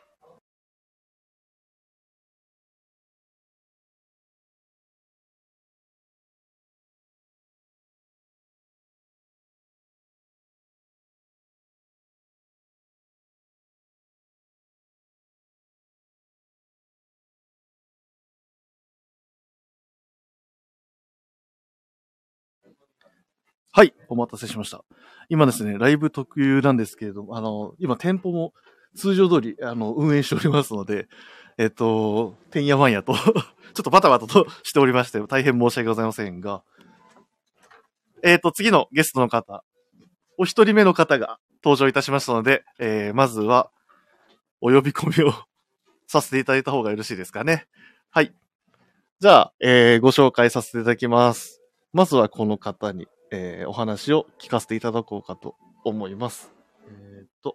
[23.72, 24.84] はい、お待たせしました。
[25.28, 28.52] 今ですね、ライブ特有なんですけれども、あの、今店舗も
[28.96, 31.06] 通常通り、あの、運営しておりますので、
[31.56, 36.64] えっと、てんやわんやと ちょっとバタバタと しておりまして、大変申し訳ございませんが、
[38.24, 39.62] えっと、次のゲストの方、
[40.36, 43.70] お一人目の方が登場いたしましたので、えー、まずは、
[44.60, 45.32] お呼び込みを
[46.08, 47.68] させていただいた方がよろしいですかね。
[48.10, 48.34] はい。
[49.20, 51.62] じゃあ、えー、ご紹介させていただきます。
[51.92, 56.52] まずはこの方にえー、お話を聞かせていただこうかと思います。
[56.88, 57.54] えー、っと、よ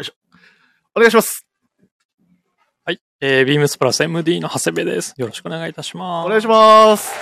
[0.00, 0.12] いしょ。
[0.94, 1.46] お願いします。
[2.84, 3.00] はい。
[3.20, 5.14] えー、ビームスプラス MD の長谷部です。
[5.16, 6.26] よろしくお願いいたします。
[6.26, 7.12] お願いします。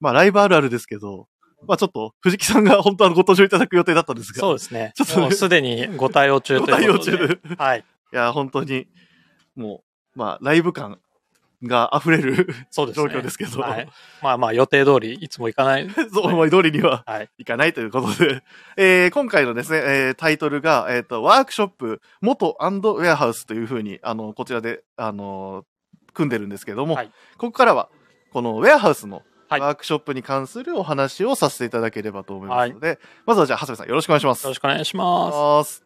[0.00, 1.28] まあ、ライブあるあるですけど、
[1.66, 4.40] まあちょっと、藤木さんが 本当はご登場いただく予定だったんですが。
[4.40, 4.92] そうですね。
[4.94, 7.18] ちょっと、もうすでにご対応中ということで。
[7.18, 7.40] ご対応中。
[7.58, 7.84] はい。
[8.12, 8.86] いや、本当に、
[9.54, 11.00] もう、まあ、ライブ感
[11.62, 13.60] が溢れる そうです、ね、状況ですけど。
[13.60, 13.88] はい、
[14.22, 15.88] まあまあ予定通りいつも行かない。
[16.12, 17.04] そう、思い通りには
[17.38, 18.26] 行かないということで。
[18.26, 18.42] はい、
[18.76, 25.64] えー、今回のですね、えー、タイトルが、えっ、ー、と、ワークショップ、元ウェアハウスというふうに、あの、こちらで、あの、
[26.12, 27.88] 組んでるんですけども、はい、ここからは、
[28.32, 34.44] このウェアハウスのワークショップに関するお話をさせていただければと思いますので、はい、まずはじゃあ、長谷部さんよろしくお願いします。
[34.44, 35.84] よろしくお願いします。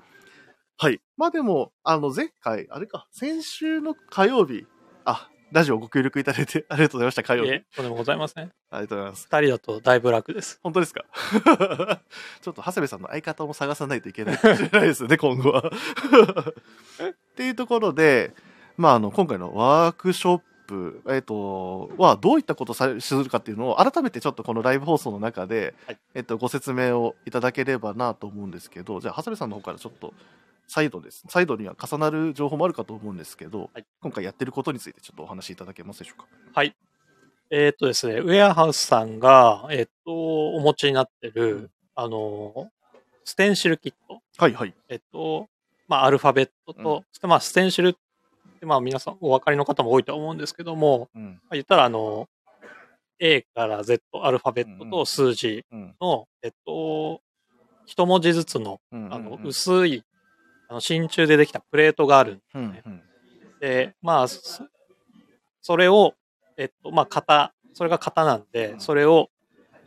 [0.78, 1.00] はい。
[1.16, 4.66] まあでも、あの、前回、あれか、先週の火曜日、
[5.04, 7.62] あ、ラジオご協力いただいて ありがとうございました、火曜日。
[7.74, 8.44] とんでもございません。
[8.70, 9.28] ありがとうございます。
[9.30, 10.60] 二人だとだいぶ楽です。
[10.62, 11.04] 本当ですか？
[12.40, 15.62] ちょっと長谷部さんの相方も探さないといけないかもしれないですね、今後は。
[15.70, 18.32] っていうところで、
[18.76, 30.14] まあ、あの、今回のワークショップ、えっ、ー、と、はどういったことをさするかっていうのを改めてちょっとこのライブ放送の中で、はい、えっ、と、ご説明をいただければなと思うんですけど、じゃあ、長谷部さんの方からちょっと、
[30.72, 31.24] サイドです。
[31.28, 36.28] サイドには重なる情報もあるかと思うんですけど、はい、今回やってることについてちょっとお話しいただけますでしょうか？
[36.54, 36.76] はい。
[37.50, 42.70] えっ、とですね、ウェアハウスさんが、えっ、と、お持ちになってる、うん、あの、
[43.24, 44.20] ステンシルキット。
[44.38, 44.72] はいはい。
[44.88, 45.48] えっと、
[45.88, 47.92] まあ、アルファベットと、うん、まあ、ステンシルっ
[48.60, 52.28] て、まあ、皆さんお分かりの方も多いと思うんですけども、うん、まあ、言ったら、あの、
[53.18, 55.64] A から Z アルファベットと数字
[56.00, 57.20] の、えっと、
[57.86, 60.04] 一文字ずつの、あの、薄い、
[60.70, 62.82] あの、真鍮でできたプレートがあるんですね。
[62.86, 63.02] うんうん、
[63.60, 66.14] で、まあ、それを、
[66.56, 69.30] えっと、まあ、型、それが型なんで、それを、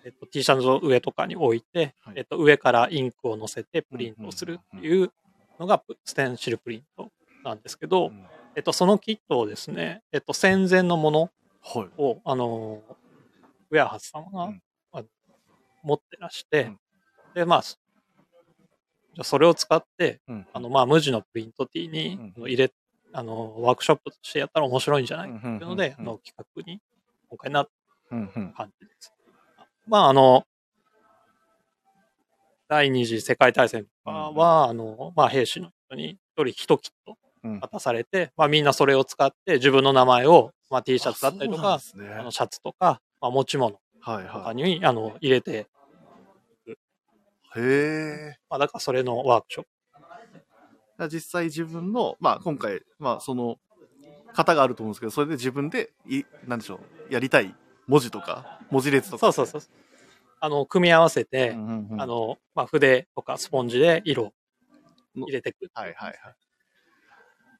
[0.04, 5.10] えっと、T シャツの上とかに置いて、はい、えっと、上からインクを乗せてプリントをするっていう
[5.58, 7.10] のがステンシルプリント
[7.46, 8.26] なんですけど、うん、
[8.58, 11.30] えっと、そのキットをですね、えっと、戦前のものを、
[11.80, 12.82] はい、あの、
[13.72, 14.62] ウェアハス様が、うん、
[14.92, 15.04] まあ、
[15.82, 16.80] 持ってらして、うん、
[17.36, 17.64] で、まあ、
[19.16, 20.22] じゃそれを使って、
[20.54, 22.72] あの、まあ、無地のプリント T に入れ、
[23.12, 25.30] あの、ワークショップとしてやったら面白いんじゃない？
[25.32, 26.80] かっていうので、あの、企画に
[27.30, 27.70] 今回なっ
[28.10, 28.16] た
[28.56, 29.14] 感じです。
[29.88, 30.46] まあ、あの、
[32.68, 37.18] 第二次世界大戦とかは、あの、まあ、兵士の人に一人一キット
[37.62, 43.84] 渡されて、まあ、みんなそれを使って自分の名前を、まあ、T シャツだったりとか、あ、ね、のシャツとか、まあ、持ち物とか
[44.54, 45.68] に、はいはい、あの入れてへ
[47.58, 48.36] え。
[48.50, 51.10] まあ、だからそれのワークショップ。
[51.10, 53.58] 実際自分の、まあ、今回、まあ、その、
[54.34, 56.80] 型があると思うんですけど、それで自分で、い、なんでしょ
[57.10, 57.54] う、やりたい
[57.88, 59.32] 文字とか、文字列とか。
[59.32, 59.72] そうそうそう。
[60.40, 64.34] あの、組み合わせて、うんうんうん、あの、まあ、筆とかスポンジで色を
[65.16, 65.70] 入れていく。
[65.74, 66.18] はいはいはい。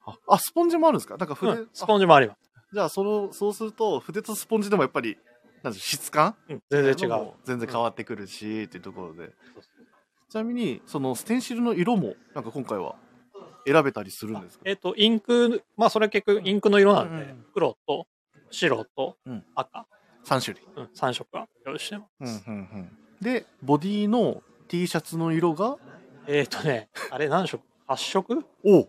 [0.06, 1.16] あ、あスポンジもあるんですか？
[1.16, 2.38] なんか筆、うん、スポンジもあります。
[2.72, 5.16] じゃあ、その、そうすると、筆とスポンジでもやっぱり、
[5.62, 7.32] なんで質感、うん、全然違う。
[7.44, 9.32] 全然変わってくるし、うん、っていうところで。
[10.34, 12.96] ちなみに、そのステンシルの色も、なんか今回は
[13.64, 14.64] 選べたりするんですか？
[14.66, 18.08] えっ、ー、と、インク、まあそれ結局インクの色なんで、うん、黒と
[18.50, 19.16] 白と
[19.54, 19.86] 赤
[20.26, 20.64] 3種類。
[20.74, 22.42] うん、3色は用意してます。
[22.48, 22.98] うんうんうん。
[23.20, 25.76] で、ボディの T シャツの色が？
[26.26, 28.44] えっ、ー、とね、あれ何色 ?8 色？
[28.64, 28.88] お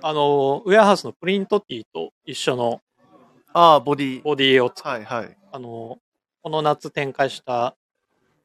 [0.00, 2.80] あの、ウェアハウスのプリントティーと一緒の、
[3.52, 4.22] ああ、ボディ。
[4.22, 5.36] ボディを使はいはい。
[5.52, 5.98] あの、
[6.42, 7.76] この夏展開した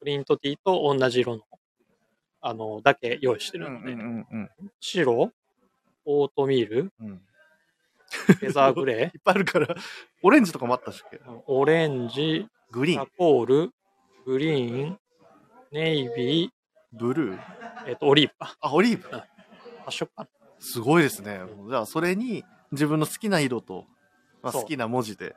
[0.01, 1.43] プリントティーと同じ色の、
[2.45, 4.49] あの、だけ用意してるので、うんうんうん、
[4.81, 5.31] 白、
[6.05, 7.21] オートミール、うん。
[8.09, 9.05] フェザーグレー。
[9.15, 9.75] いっぱいあるから、
[10.21, 11.21] オレンジとかもあったしっけ？
[11.47, 13.71] オレンジ、グリーン、コール、
[14.25, 14.99] グリーン、
[15.71, 16.49] ネイビー、
[16.91, 17.39] ブルー、
[17.87, 18.57] えっ、と、オリーブか。
[18.59, 19.07] あ、オリーブ。
[19.09, 19.23] うん、
[19.85, 20.27] 発色か
[20.59, 21.41] すごいですね。
[21.69, 23.85] じゃあ、それに自分の好きな色と、
[24.41, 25.35] まあ、好きな文字で、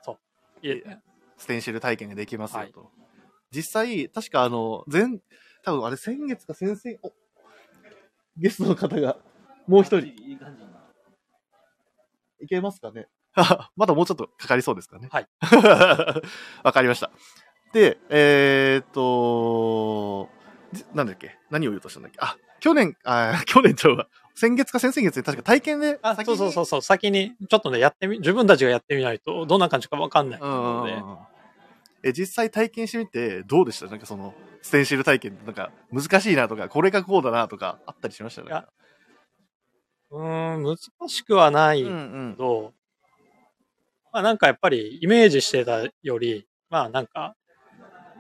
[1.39, 2.81] ステンシル体験ができますよと。
[2.81, 2.89] はい、
[3.53, 5.19] 実際、確かあの、前、
[5.67, 7.13] 多分あれ先月か先々、お
[8.37, 9.17] ゲストの方が、
[9.67, 10.07] もう一人。
[10.07, 10.63] いい感じ
[12.45, 13.09] いけますかね
[13.77, 15.09] まだもうちょっとかかりそうですかね。
[15.11, 15.29] はい。
[16.63, 17.11] わかりました。
[17.73, 20.29] で、えー、っと、
[20.95, 21.37] なんだっけ？
[21.51, 22.19] 何を言おうとしたんだっけ？
[22.21, 24.07] あ、去年、あ、 去年ちゃうわ。
[24.37, 25.99] 先月か先々月に確か体験で。
[26.03, 26.83] あ、そうそうそうそう。
[26.83, 31.36] 先に、ちょっとね、やってみ、自分たちがやってみないと、どんな感じかわかんないので。
[32.09, 33.87] え、実際体験してみて、どうでした？
[33.87, 34.33] なんかその、
[34.63, 38.43] ステンシル体験なんか難しいなとか、これがこうだなとか、あったりしました？
[38.43, 38.67] ね。
[40.11, 40.77] うん、難
[41.09, 41.99] しくはないけど、うんう
[42.69, 42.73] ん、
[44.13, 47.35] まあなんかやっぱりイメージしてたより、まあなんか、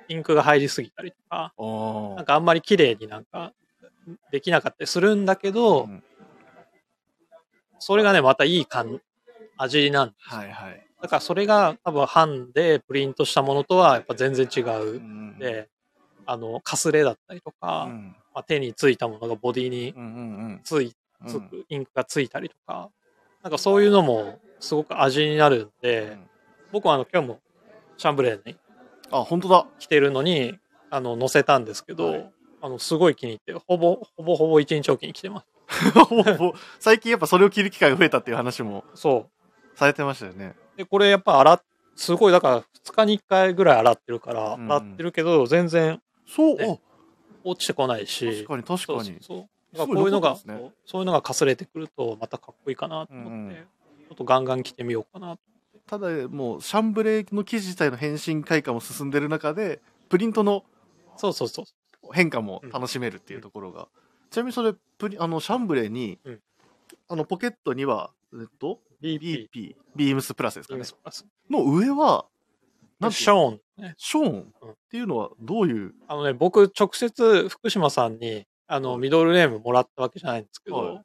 [0.09, 1.53] インクが入りすぎたりとか、
[2.16, 3.53] なんかあんまり綺麗になんか
[4.32, 6.03] できなかったりするんだけど、うん、
[7.78, 9.01] それがね、またいい感、
[9.57, 10.34] 味なんです。
[10.34, 10.87] はいはい。
[11.07, 14.96] だからそれが多分版でプリントしたものとはやっぱ全然違う。
[14.96, 15.68] うん、で、
[16.26, 19.94] あの、かすれだったりとか、うん、まあ、手についたものがボディに
[20.64, 20.96] つい
[21.28, 22.90] つく、インクがついたりとか、
[23.44, 26.18] なんかそういうのもすごく味になるんで、
[26.72, 27.40] 僕はあの今日も
[27.98, 28.57] シャンブレーに
[29.12, 29.66] あ、本当だ。
[29.78, 30.59] 来てるのに、
[30.90, 32.30] あの、載せたんですけど、はい、
[32.62, 35.46] あの、すごい気に入って、ほぼ、ほぼほぼ一日おきに来てます。
[36.80, 38.82] 最近やっぱそれを着る機会が増えたっていう話も。
[38.94, 39.78] そう。
[39.78, 40.57] されてましたよね。
[40.77, 41.62] で、これやっぱ洗っ、
[41.97, 46.81] すごい、だから2日に1回ぐらい洗ってるから、洗ってるけど、全然、そう、ね、
[47.45, 48.45] 落ちてこないし。
[48.45, 49.18] 確かに確かに。
[49.20, 53.49] そうこういうのが、ね、そういうのがかすれてくるとまたかっこいいかなと思って、うん。
[53.49, 55.39] うん、ちょっとガンガン着てみようかな
[55.87, 60.64] ただもうシャンブレーの生地自体の変身開花も進んでる中でプリントの
[61.16, 61.64] そうそうそう。
[62.12, 63.87] 変化も楽しめるっていうところが、うん、
[64.31, 66.18] ちなみにそれプリあのシャンブレーに
[67.09, 69.49] あの、ポケットには、えっと、BP、
[69.94, 70.82] ビームスプラスですかね。
[71.51, 72.26] の上は、
[72.99, 73.94] なんショーン、ね。
[73.99, 74.40] ショーン。
[74.40, 81.05] っていうのはどういう、あのね、僕、直接福島さんに、あの、ミドルネームもらったわけじゃないんですけど、はい、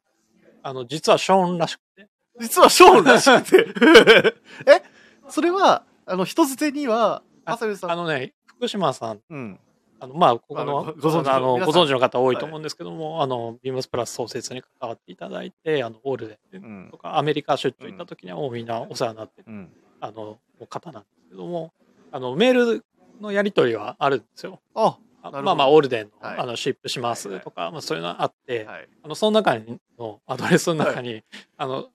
[0.63, 2.07] あの、実はショーンらしくて。
[2.39, 4.35] 実はショーンらしくて。
[4.71, 4.83] え？
[5.29, 9.59] それは、あの、人づてには、ああのね、福島さん、うん、
[10.01, 21.71] あの、まあ、ここの、ご存知のご存知の方多いと思うんですけども、はい、あの、ビームスプラス創設に関わっていただいて、あの、オールデンとか、アメリカ出張行った時にはもうみんなお世話になってる、うん、あの、方なんですけども、
[22.11, 22.85] あの、メール
[23.21, 24.59] のやり取りはあるんですよ。
[24.73, 24.97] あ
[25.43, 28.67] まあまあ、オールデンの,、あのシップしますとか、まあ、そういうのあって、
[29.03, 29.55] あのその中
[29.99, 31.23] のアドレスの中に、
[31.57, 31.89] あの、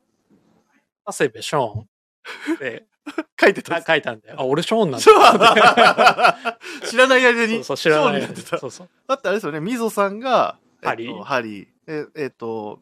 [1.04, 2.86] 長谷部ショーンで、
[3.40, 3.82] 書いてた。
[3.82, 6.58] 書いたんで、あ、俺ショーンなんだ。
[6.88, 7.54] 知らない間に。
[7.54, 8.36] そうそう、知らない間に。
[8.36, 8.88] そうそう。
[9.06, 11.22] だってあれですよね、みぞさんが、ハリー。
[11.22, 11.66] ハリー。
[11.86, 12.80] え、えっと、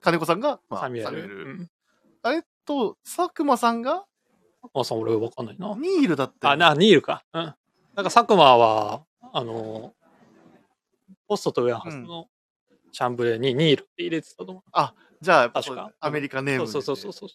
[0.00, 1.68] 金子さんが、まあ、サミュエル。
[2.22, 4.04] あれと、佐久間さんが
[4.62, 5.74] 佐久間さん俺わかんないな。
[5.76, 6.46] ニールだって。
[6.46, 7.24] あ、な、ニールか。
[7.32, 7.42] うん。
[7.42, 9.94] なんか佐久間は、あの、
[11.28, 12.28] ポストとウェアハウスの
[12.92, 14.62] シャンブレーにニールって入れてたと思う。
[14.72, 15.92] あ、じゃあ、確か。
[16.00, 16.68] アメリカネーム。
[16.68, 17.28] そうそうそうそう。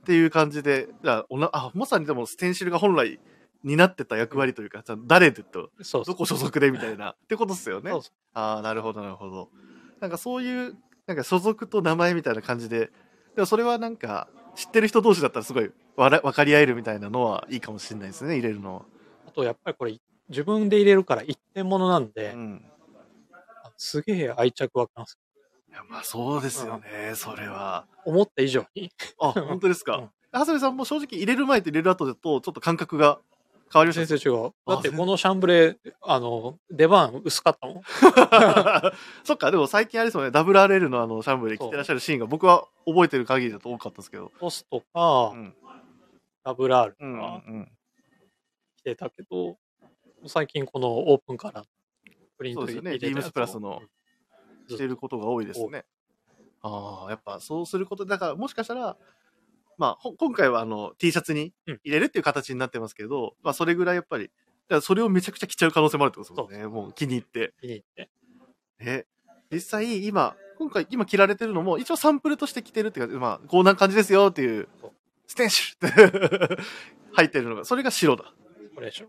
[0.00, 3.20] っていう感じで、じゃあ、おなあまさにでもステンシルが本来
[3.62, 5.70] 担ってた役割というか、じゃ誰でと、
[6.06, 7.92] どこ所属でみたいな、ってことっすよね。
[8.32, 9.50] ああ、なるほど、なるほど。
[10.00, 10.76] なんかそういう、
[11.06, 12.90] なんか所属と名前みたいな感じで、
[13.34, 18.82] でもそれはなんか、知ってる人同士だったらすごいわ分かり合えるみたいなのはいいかもしれないですね、入れるのは。
[19.26, 19.98] あと、やっぱりこれ、
[20.28, 22.64] 自分で入れるから一点物なんで、うん、
[23.76, 25.18] すげえ愛着湧きます。
[25.70, 27.86] いや、まあそうですよね、それは。
[28.04, 28.90] 思った以上に。
[29.20, 29.96] あ、本当ですか？
[29.98, 33.20] うん、長谷部さんも正直入れる前と入れる後だと、ちょっと感覚が
[33.72, 34.50] 変わりました先生違う。
[34.66, 37.82] だってこのシャンブレあの、出番薄かったもん。
[39.22, 44.32] そっか、でも最近あれですよね、WRL のあの、シャンブレ着てらっしゃるシーンが僕は覚えてる限りだと多かったですけど。
[44.40, 45.54] ポスとか、うん、
[46.44, 47.42] WR とか、
[48.76, 49.56] 着てたけど、
[50.26, 51.64] 最近このオープンから
[52.36, 53.80] プリント入れてそうですね、ビームスプラスの
[54.70, 55.84] してることが多いですね。
[56.62, 58.96] ああ、やっぱそうすることだからもしかしたら、
[59.78, 66.66] まあ、今回はあの T シャツに入れるっていう形になってますけど、うん、まあそれぐらいやっぱり、だからそれをめちゃくちゃ着ちゃう可能性もあるってことですもんね。
[66.66, 67.54] もう気に入って。
[67.60, 68.10] 気に入って。
[68.78, 69.06] え、
[69.50, 74.68] 実際今、今回今着られてるのも一応サンプルとして着てるっていうか、まあこんな感じですよっていう、
[75.26, 76.62] ステンシュって
[77.12, 78.34] 入ってるのが、それが白だ。
[78.74, 79.08] これでしょ。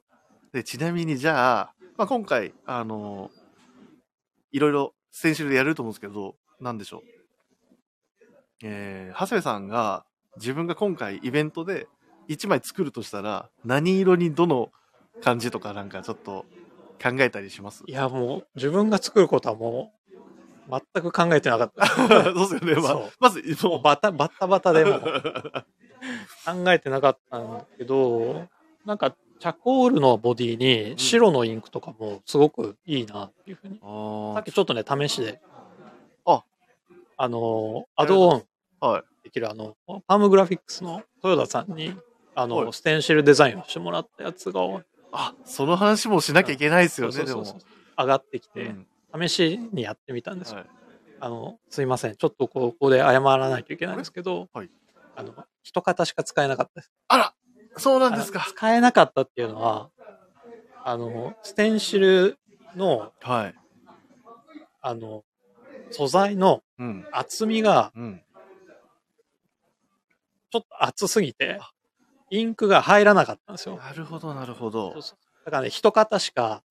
[0.54, 3.30] で、ちなみにじゃあ、まあ今回、あの
[4.54, 7.02] いろいろステンシルでやると思うんですけど、なんでしょう。
[8.64, 10.06] えー、長谷部さんが、
[10.38, 11.88] 自分が今回イベントで
[12.30, 14.72] 1枚作るとしたら、何色にどの
[15.22, 16.46] 感じとかなんかちょっと
[17.02, 17.84] 考えたりします？
[17.88, 19.94] いや、もう自分が作ることはも
[20.70, 21.86] う、全く考えてなかった。
[22.34, 22.82] そうですよね。
[22.82, 25.00] まあ、まず、もうバタ、バタバタでも
[26.46, 28.48] 考えてなかったんだけど、
[28.86, 33.80] なんかチャコールのボディに白のインクとかもすごくいいなっていうふうに。
[34.36, 35.42] さっきちょっとね、試しで。
[36.28, 36.44] あ、
[37.18, 38.44] あの、アドオン
[39.24, 39.76] できる、あの、
[40.08, 41.96] パームグラフィックスの豊田さんに、
[42.36, 44.62] あの、はい、ステンシルデザインをしてもらったやつが。
[45.12, 47.44] あ、その話もしなきゃいけないですよね、でも。
[47.98, 48.76] 上がってきて、
[49.14, 50.58] うん、試しにやってみたんですよ。
[50.58, 50.68] はい、
[51.20, 52.16] あの、すいません。
[52.16, 54.70] ちょっとここで謝らないといけないんですけど、はい、
[55.16, 55.34] あの、
[55.64, 56.92] 一型しか使えなかったです。
[57.08, 57.34] あら
[57.78, 58.46] そうなんですか。
[58.50, 59.90] 使えなかったっていうのは、
[60.84, 62.38] あの、ステンシル
[62.76, 63.56] の、はい。
[64.82, 65.24] あの、
[65.92, 66.64] 素材の
[67.12, 67.92] 厚みが、
[70.52, 71.60] ちょっと厚すぎて、
[72.30, 73.78] インクが入らなかったんですよ。
[73.78, 74.94] なるほど、なるほど。
[75.46, 76.64] だからね、一型しか、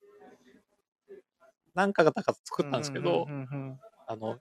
[1.74, 3.28] 何型か作ったんですけど、
[4.07, 4.38] あの、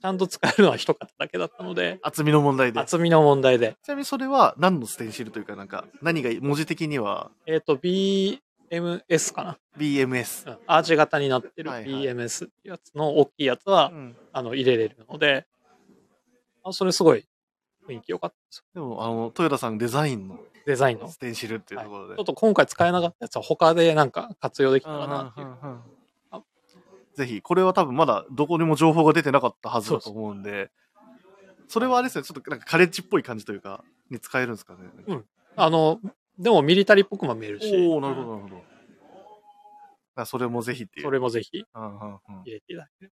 [0.00, 1.98] ちゃんと使えるのは一方だけだったので。
[2.02, 2.80] 厚みの問題で。
[2.80, 3.76] 厚みの問題で。
[3.82, 7.30] ちなみにそれは何のステンシルというか、なんか、何が文字的には？
[7.46, 9.58] えっ、ー、と、BMS かな。
[9.76, 10.50] BMS。
[10.50, 13.92] うん、アーチ型になってる BMS ってやつの大きいやつは、
[14.32, 15.46] あの、入れれるので、
[16.64, 17.26] あそれすごい
[17.86, 20.38] 雰囲気良かったですでも、あの、豊田さんデザインの。
[20.66, 21.08] デザインの。
[21.08, 25.56] ステンシルっていうところで、はい、ちょっと今回使えなかったやつは他でなんか活用できたらなっていう。
[27.20, 30.70] ぜひ、これは多分まだどこにも情報が出てなかったはずだと思うんで、
[31.68, 34.80] それはあれですね、ちょっとなんかカレッジっぽい感じというか、に使えるんですかね。
[35.06, 35.24] うん。
[35.54, 36.00] あの、
[36.38, 37.88] でもミリタリーっぽくも見えるし。
[37.88, 38.62] おおなるほど、なるほど。
[40.16, 41.04] あそれもぜひっていう。
[41.04, 43.12] それもぜひ、入れていただける。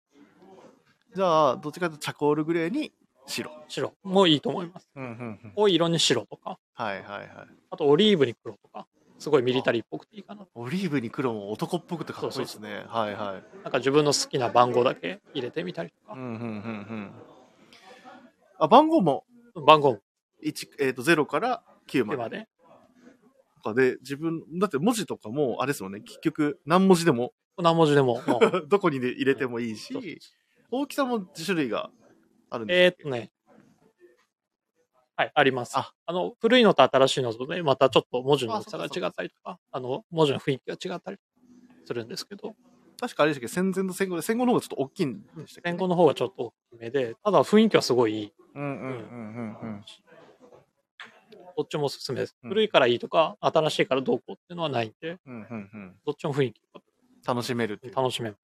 [1.16, 2.92] じゃあ、どっちかというとチャコールグレーに
[3.26, 3.50] 白。
[3.68, 4.90] 白もいいと思います。
[4.94, 6.58] うんうんうん、濃い色に白とか。
[6.74, 7.28] はいはいはい。
[7.70, 8.86] あとオリーブに黒とか。
[9.24, 10.46] すごいミリタリーっぽくていいかな。
[10.54, 12.84] オリーブに黒も男っぽくてかっこいいですね。
[12.88, 13.62] はいはい。
[13.62, 16.12] なんか自分の好きな番号だけ入れてみたりとか。
[16.12, 17.10] うんうんうんうん。
[18.58, 19.24] あ、番号も？
[19.66, 20.00] 番号も。
[20.44, 22.18] 1、えっ、ー、と、0から9まで。
[22.18, 22.48] 9まで。
[23.62, 27.32] とかで、自分、だって文字とかも、あれですよね、結局、何文字でも。
[27.56, 28.20] 何文字でも。
[28.68, 30.20] どこに入れてもいいし、
[30.70, 31.88] 大きさも種類が
[32.50, 33.30] あるんですえー、っとね。
[35.16, 35.76] はい、あります。
[35.76, 41.18] ああの、古いのと新しいのとね、またちょっと文字の大きさが違ったりとか、あの、文字の雰囲気が違ったり
[41.84, 42.56] するんですけど。
[43.00, 48.32] 確かあれでしたけど、戦前と戦後で、戦後の方がちょっと大きいんでしたっけ、戦後の方がちょっと大きめで、ただ雰囲気はすごいいい。
[48.54, 49.84] うんうんうんうんうん。
[51.56, 52.36] どっちもおすすめです。
[52.42, 56.60] 古いからいいとか、新しいからどうこうっていうのはないんで、うんうんうん、どっちも雰囲気
[57.24, 58.36] 楽しめる楽しめる。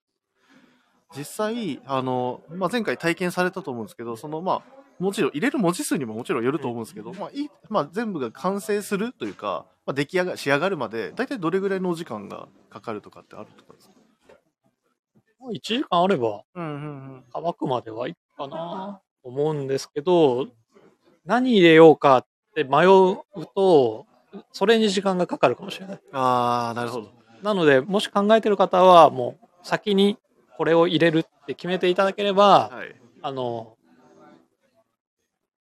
[1.17, 13.93] 実際、あの、まあ、前回体験されたと思うんですけど、その、まあ、もちろん入れる文字数にももちろんよると思うんですけど、まあいいまあ、全部が完成するというか、まあ、出来上が仕上がるまで、大体どれぐらいのお時間がかかるとかってあるとかですか
[15.51, 20.47] ？1時間あれば、乾くまではいいかなと思うんですけど、
[21.25, 23.19] 何入れようかって迷う
[23.55, 24.05] と、
[24.51, 25.99] それに時間がかかるかもしれない。
[26.11, 27.11] ああ、なるほど。
[27.41, 30.17] なので、もし考えてる方は、もう先に
[30.57, 33.77] これを入れるって決めていただければ、はい、あの、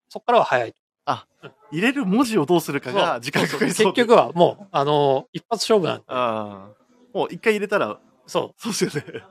[0.09, 0.75] そこからは早い。
[1.05, 1.27] あ、
[1.71, 6.05] 入れる文字をどうするかが時間かかりそう結局はもう、あの、一発勝負なんで。
[6.09, 7.17] ああ。
[7.17, 8.61] もう一回入れたら、そう。
[8.61, 9.23] そうですよね。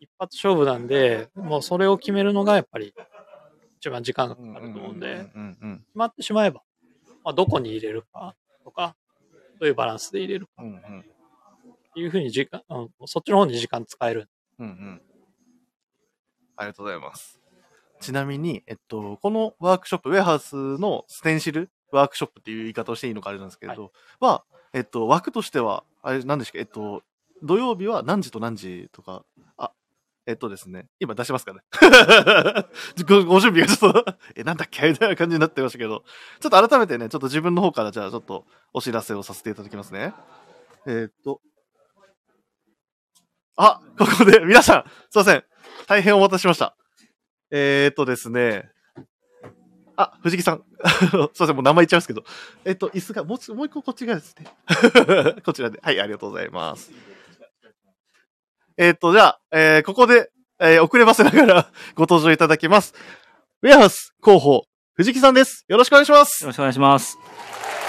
[0.00, 2.94] 一発勝負なんで、もうそれを決めるのがやっぱり
[3.78, 6.62] 一番時間がかかると思うんで、決まってしまえば、
[7.24, 8.34] まあ、どこに入れるか
[8.64, 8.96] とか、
[9.60, 14.28] どういうバランスで入れるか、っていうふうに時間、うん、そっちの方に時間使える。
[14.58, 15.02] うんうん。
[16.56, 17.41] ありがとうございます。
[18.02, 24.44] ちなみに、えっと、このワークショップ、ウェアハウスのステンシルワークショップっていう言い方をしていいのかあれなんですけれど、はい、は、
[24.74, 27.02] えっと、枠としては、あれ、なんでしたっけ、えっと、
[27.42, 29.24] 土曜日は何時と何時とか、
[29.56, 29.72] あ、
[30.26, 31.60] えっとですね、今出しますかね
[33.08, 33.24] ご。
[33.24, 34.04] ご準備がちょっと
[34.36, 34.88] え、なんだっけ？
[34.88, 36.04] みたいな感じになってましたけど、
[36.40, 40.14] ちょっと改めてね、ちょっと自分の方からじゃあちょっとお知らせをさせていただきますね。
[40.86, 41.40] えー、っと。
[43.56, 45.44] あ、ここで、皆さん、すいません。
[45.86, 46.76] 大変お待たせしました。
[47.54, 48.70] えー、っとですね。
[49.94, 50.64] あ、藤木さん。
[50.88, 52.24] すいません、もう名前言っちゃいますけど。
[52.64, 54.46] えっと、椅子が、もう、もう一個こっち側ですね。
[55.44, 55.78] こちらで。
[55.82, 56.90] はい、ありがとうございます。
[58.78, 60.30] えっ、ー、と、じゃあ、えー、ここで、
[60.60, 62.94] えー、遅ればせながら ご登場いただきます。
[63.60, 65.66] ウェアハウス広報、藤木さんです。
[65.68, 66.42] よろしくお願いします。
[66.42, 67.18] よろしくお願いします。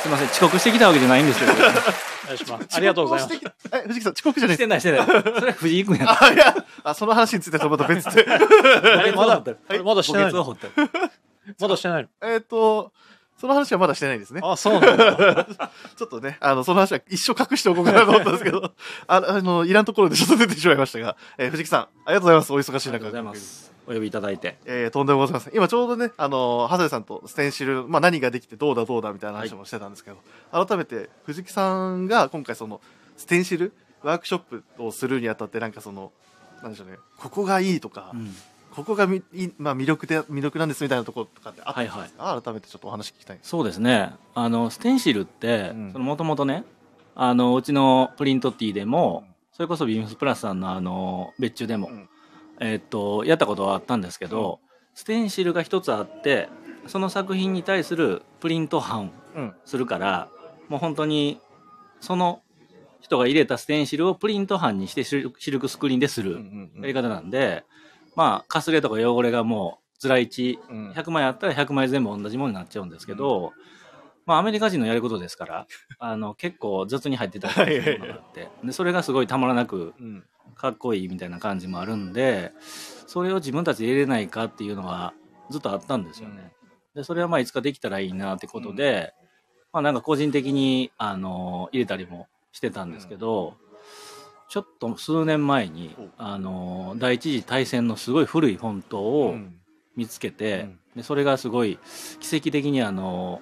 [0.01, 1.53] すいません、遅刻してきたわけじゃないんですけど。
[1.53, 2.67] お願いします。
[2.75, 3.52] ありがとうございます。
[3.73, 5.05] え、藤木さん、遅刻じゃないしてない、してない。
[5.07, 8.25] それは藤井君やあ、いや、あ、その話についてはまた別で。
[9.15, 9.43] まだ、
[9.83, 10.57] まだしてないの？
[11.59, 12.09] まだしてないの？
[12.29, 12.91] えっと、
[13.37, 14.41] その話はまだしてないですね。
[14.43, 15.45] あ、そうなんだ。
[15.97, 18.71] ちょっとね、あの、その話は一生隠しておこうかなと思ったんですけど、
[19.07, 22.53] ああの、いらんところでちょっと出てしまいましたが、えー、藤木さん、ありがとうございます。
[22.53, 22.95] お忙しい中。
[22.95, 23.73] ありがとうございます。
[23.85, 24.57] お呼びいただいて。
[24.65, 25.55] えー、とんでもございません。
[25.55, 30.17] 今ちょうどね、あの、長谷さんとステンシル、まあ何ができてどうだどうだみたいな話もしてたんですけど、
[30.51, 32.79] はい、改めて藤木さんが今回その、
[33.17, 36.11] ステンシルワークショップをするにあたってなんかその、
[36.61, 38.33] なんでしょうね、ここがいいとか、うん。
[38.73, 39.21] ここがみ、
[39.59, 42.33] まあ、魅力で魅力なんですみたいなところとかってあったんですか、はい。
[42.33, 44.13] はい、改めてちょっとお話聞きたいそうですね。
[44.33, 46.63] あのステンシルってもともとね
[47.13, 52.09] あのうちのプリントティーでも、うん、それこそビームスプラスさんのあの別注でも、うん、
[52.59, 56.49] えー、っとやったことはあったんですけど、うん、ステンシルが一つあって
[56.87, 59.11] その作品に対するプリント版
[59.65, 60.29] するから、
[60.67, 61.39] もう本当に
[62.01, 62.41] その
[63.03, 66.39] 人が入れたステンシルをプリント版にしてシルクスクリーンでする
[66.79, 67.65] やり方なんで、
[68.15, 73.51] まあ、かすれとか汚れがもう、ずら1、100枚あったら100枚全部同じものになっちゃうんですけど、うん、
[74.25, 75.67] まあ、アメリカ人のやることですから、
[75.99, 79.93] あの、結構雑に入ってたりするものがあって、で、それがすごいたまらなく、
[80.55, 82.53] かっこいいみたいな感じもあるんで、
[83.07, 85.13] それを自分たちで入れれないかっていうのは
[85.49, 86.53] ずっとあったんですよね。
[86.95, 89.13] で、それはまあ、いつかできたらいいなってことで、
[89.73, 93.55] まあ、なんか個人的に、あの、入れたりもしてたんですけど、
[94.47, 99.35] ちょっと数年前に、あの第一次大戦のすごい古いフォントを
[99.97, 101.79] 見つけて、うん、でそれがすごい
[102.19, 103.41] 奇跡的にあの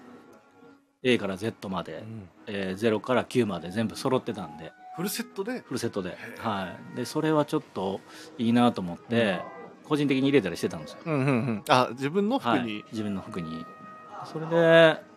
[1.03, 4.71] A から Z まで、うん、えー、0から9まで全部揃ってたんで。
[4.95, 5.59] フルセットで？
[5.59, 6.17] フルセットで。
[6.37, 6.95] はい。
[6.95, 7.99] でそれはちょっと
[8.37, 9.41] いいなと思って、
[9.83, 13.65] うん、個人的に入れたりしてたんですよ、うんうんうん、あ自分の服に、はい、自分の服に。
[14.31, 15.10] それで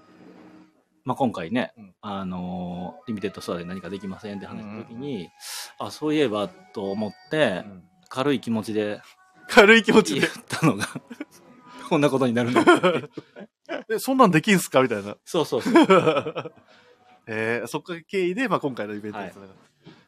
[1.04, 5.24] まあ、今回ね、うん、あのリミテッドストアで何かできませんって話した時に、
[5.80, 9.02] うん、あそういえばと思って、うん、軽い気持ちで
[9.48, 10.20] 軽い気持ちで。
[10.20, 10.86] 言ったのが
[11.88, 12.62] こんなことになるの
[13.90, 15.16] えそんなんできんすかみたいな。
[15.24, 15.74] そうそうそう。
[17.26, 19.48] えー、そっか経緯で、まあ、今回のイベントです、はい、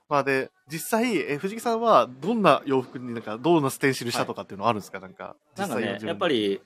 [0.08, 6.60] まあで実際、え藤木さんはどんな洋服になんかどんなステンシルしたとかっていうのはあるんですか、なんかなんかねやっぱり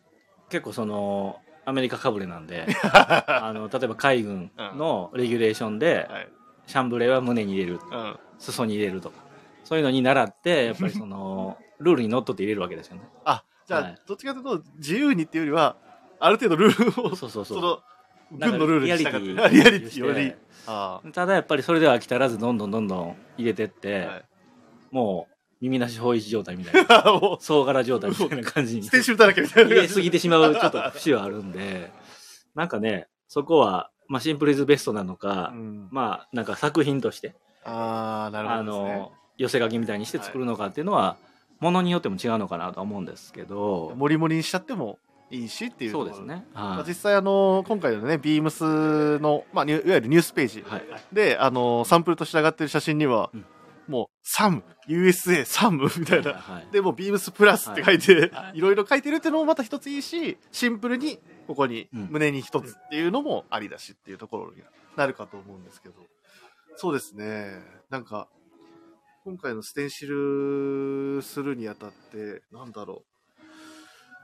[0.49, 6.29] 結構そのアメリカかぶれなんで あの例えば海軍のレギュレーションで、うんはい、
[6.67, 9.17] シャンブレーは胸に入れる、うん、裾に入れるとか
[9.63, 13.03] そういうのに習ってやっぱりその ルールにのっとって入れるわけですよね。
[13.25, 15.77] あじゃあ、はい、どっちかというと自由にっていうよりは
[16.19, 17.59] ある程度ルールをそうそうそう。
[17.61, 17.81] その
[18.33, 19.55] 軍のルールに従って。
[19.55, 20.35] リアリティより。
[21.13, 24.25] ただやっぱりそれでは飽き足らずどんどんどんどん入れてって、はい、
[24.91, 25.30] もう
[25.61, 27.05] 耳なし法一状態みたいな。
[27.41, 28.83] 総柄状態みたいな感じに。
[28.83, 31.93] ステーションだらけみたいな入れすぎてしまうちょっと節はあるんで。
[32.55, 41.17] なんかねそこは、まあ、シンプルイズベストなのか、うん、まあなんか作品としてああなるほど、ね、あの寄せ書きみたいにして作るのかっていうのは、は
[41.61, 43.93] い、ものによっても違うのかなと思うんですけど。
[43.97, 44.99] もりもりにしちゃっても
[45.31, 50.65] いいしっていうそうですね、まあ、実際あの今回のねビームスの、まあ、いわゆるニュースページ
[51.13, 53.45] で、はい、あのサンプルとして上がってる写真には、うん、
[53.91, 64.63] もうサム USA サムみたいな、はい、でもビームスプラスって書いて、はい、いろいろ書いてるっていうのもまた一ついいしシンプルにここに胸に一つっていうのもありだしっていうところに
[64.97, 65.95] なるかと思うんですけど。
[66.77, 67.59] そうですね。
[67.91, 68.29] なんか
[69.25, 73.43] 今回のステンシルするにあたってなんだろう。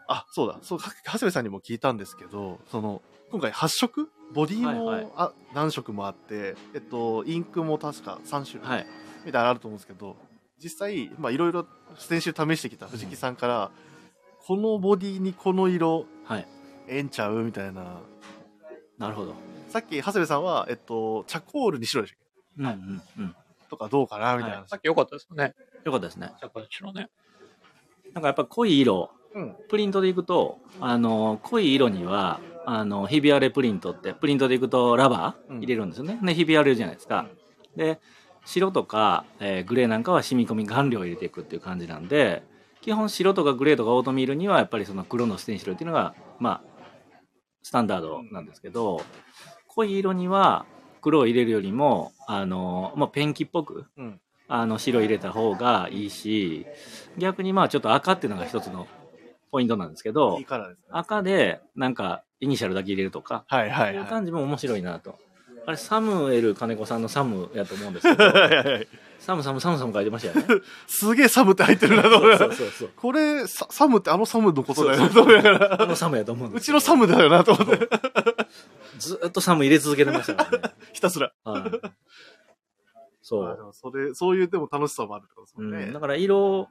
[0.08, 0.58] あ、そうだ。
[0.62, 4.08] そう、長谷部さんにも聞いたんですけど、その、今回8色？
[4.32, 8.86] ボディも、はいはい、あ何色もあって、えっと、インクも確か3種類、はい、
[9.26, 10.16] みたいなのあると思うんですけど、
[10.62, 11.66] 実際、まあ、いろいろ
[11.98, 13.70] 先週試してきた藤木さんから、うん、
[14.46, 16.46] このボディにこの色、はい、
[16.88, 18.00] ええんちゃうみたいな。
[18.96, 19.34] なるほど。
[19.68, 22.18] さっき、長谷部さんは、えっと、チャコールに白でしたっ
[22.56, 22.62] け？
[22.62, 23.36] うんうんうん。
[23.68, 25.54] とかどうかなみたいな、はい、さっき良かったですね。
[25.84, 26.32] 良かったですね。
[26.38, 27.10] チャコール白ね。
[28.14, 29.10] なんかやっぱ濃い色、
[29.68, 36.18] プリントでいくと、あの、濃い色には、あの、ひび割れプリントって、プリントでいくとラバー入れるんですよね。
[36.22, 37.26] で、ひび割れるじゃないですか。
[37.76, 38.00] で、
[38.46, 42.42] 白とか、えー、グレーなんかは染み込み顔料を入れていくっていう感じなんで、
[42.80, 46.86] 基本白とかグレーとかオートミールにはやっぱりその黒のステンシルっていうのが、まあ、
[47.62, 49.02] スタンダードなんですけど、
[49.66, 50.64] 濃い色には
[51.02, 56.66] 黒を入れるよりも、あの、まあ、ペンキっぽく、うん、あの、白入れた方がいいし、
[57.18, 58.86] 逆にまあちょっと赤っていうのが一つの
[59.50, 60.46] ポイントなんですけど、ね、
[60.90, 65.18] 赤でなんかイニシャルだけ入れるとか、はいはい、はい、いう感じも面白いなと。
[65.66, 68.24] あれ、サムエル金子さんのサムやと思うんですけど、
[69.18, 70.62] サムサムサムサム書いてましたよね。
[70.86, 75.82] すげえサムって入ってるなと思そうそうそうこれサ、サムってあのサムのことだよなと思いながら。
[75.82, 77.88] あのサムやと思うんですうちのサムだよなと思って。
[78.98, 80.74] ずっとサム入れ続けてましたからね。
[80.94, 81.32] ひたすら。
[81.42, 81.62] はい、
[83.20, 83.70] そう。
[83.72, 85.86] それ、そういうでも楽しさもあるってことですもんね。
[85.86, 86.68] うん、だから色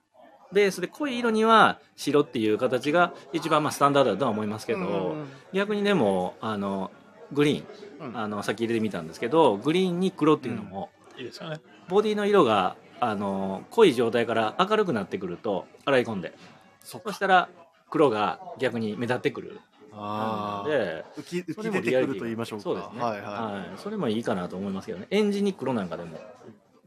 [0.54, 4.84] ベースで濃い色には白っていう形が一番まあスタンダードだとは思いますけど、う
[5.18, 6.92] ん、逆にでもあの
[7.36, 11.60] グリーン、うん、あのさっき入れてみたんですけどグリーンに黒っていうのも、いいですよね。
[11.88, 16.34] ボディの色があの濃い状態から明るくなってくると洗い込んで。
[16.82, 17.50] そしたら
[17.90, 19.60] 黒が逆に目立ってくる。
[19.98, 22.64] あで浮き浮き出てくると言いましょうか。
[22.64, 25.08] そうですね、はいはい、はい、それもいいかなと思いますけどね。
[25.10, 26.18] エンジンに黒なんかでも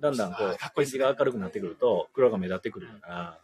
[0.01, 3.39] だんだんこう、小石が明るくなってくると、黒が目立ってくるから、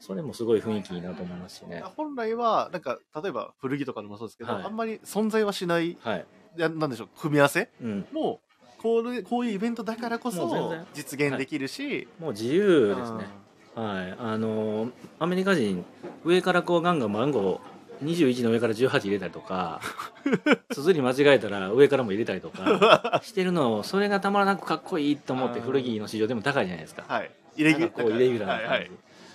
[0.00, 1.82] それもすごい雰囲気いいなと思いますしね。
[1.96, 6.26] 本来は、なんか、例えば古着とかでもそうですけど、はい、あんまり存在はしない、はい、
[6.58, 8.48] なんでしょう、組み合わせ、うん、もう、
[8.82, 13.26] こうこういうイベントだからこそ実現できるし、はい、もう自由ですね。
[13.74, 14.90] はい、あの
[15.20, 15.84] アメリカ人
[16.24, 17.60] 上からこうガンガン番号
[18.02, 19.80] 21の上から18入れたりとか
[20.70, 27.04] 綴り間違えたら上からも入れたりとかしてるのをそれがたまらなくかっこいいと思って古着の市場でも高いじゃないですか。
[27.06, 27.30] はい。
[27.56, 28.90] イレギュラーな感じ、はいはい、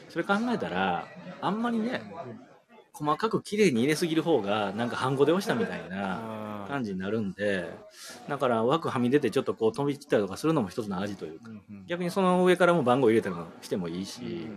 [0.10, 1.06] それ考えたら、
[1.42, 2.02] あんまりね、
[2.94, 7.70] 細かく綺麗に入れすぎる方が、なんか半語で押したみたいな感じになるんで、
[8.30, 11.50] だから枠はみ出てちょっとこう飛び散ったりとかするのも一つの味というか、
[11.88, 14.48] 逆にその上からも番号入れたりしてもいいし、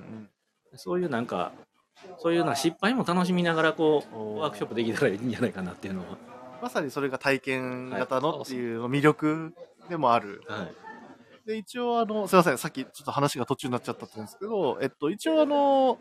[0.74, 1.52] そういうなんか、
[2.18, 6.18] そういうな失敗も楽しみながらこう、ワークショップできたらいいんじゃないかなっていうのは。
[6.62, 9.54] まさにそれが体験型のっていう魅力
[9.88, 10.42] でもある。
[10.46, 10.74] はい。
[11.46, 15.98] で、一応あの、すいません、さっきちょっと話が途中になっちゃったんですけど、えっと、一応あの、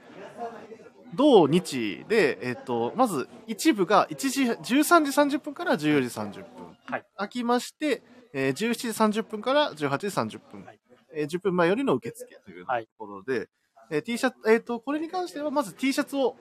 [1.16, 6.78] 同日で、えっと、まず一部が1時、13時30分から14時30分。
[6.86, 7.06] はい。
[7.16, 8.04] 空きまして、
[8.34, 10.64] えー、17時30分から18時30分。
[10.66, 10.80] はい。
[11.14, 13.48] えー、10分前よりの受付というところで、はい、
[13.92, 16.36] えー、T シャツ、えっ、ー、と、これに関してはまず T シャツを、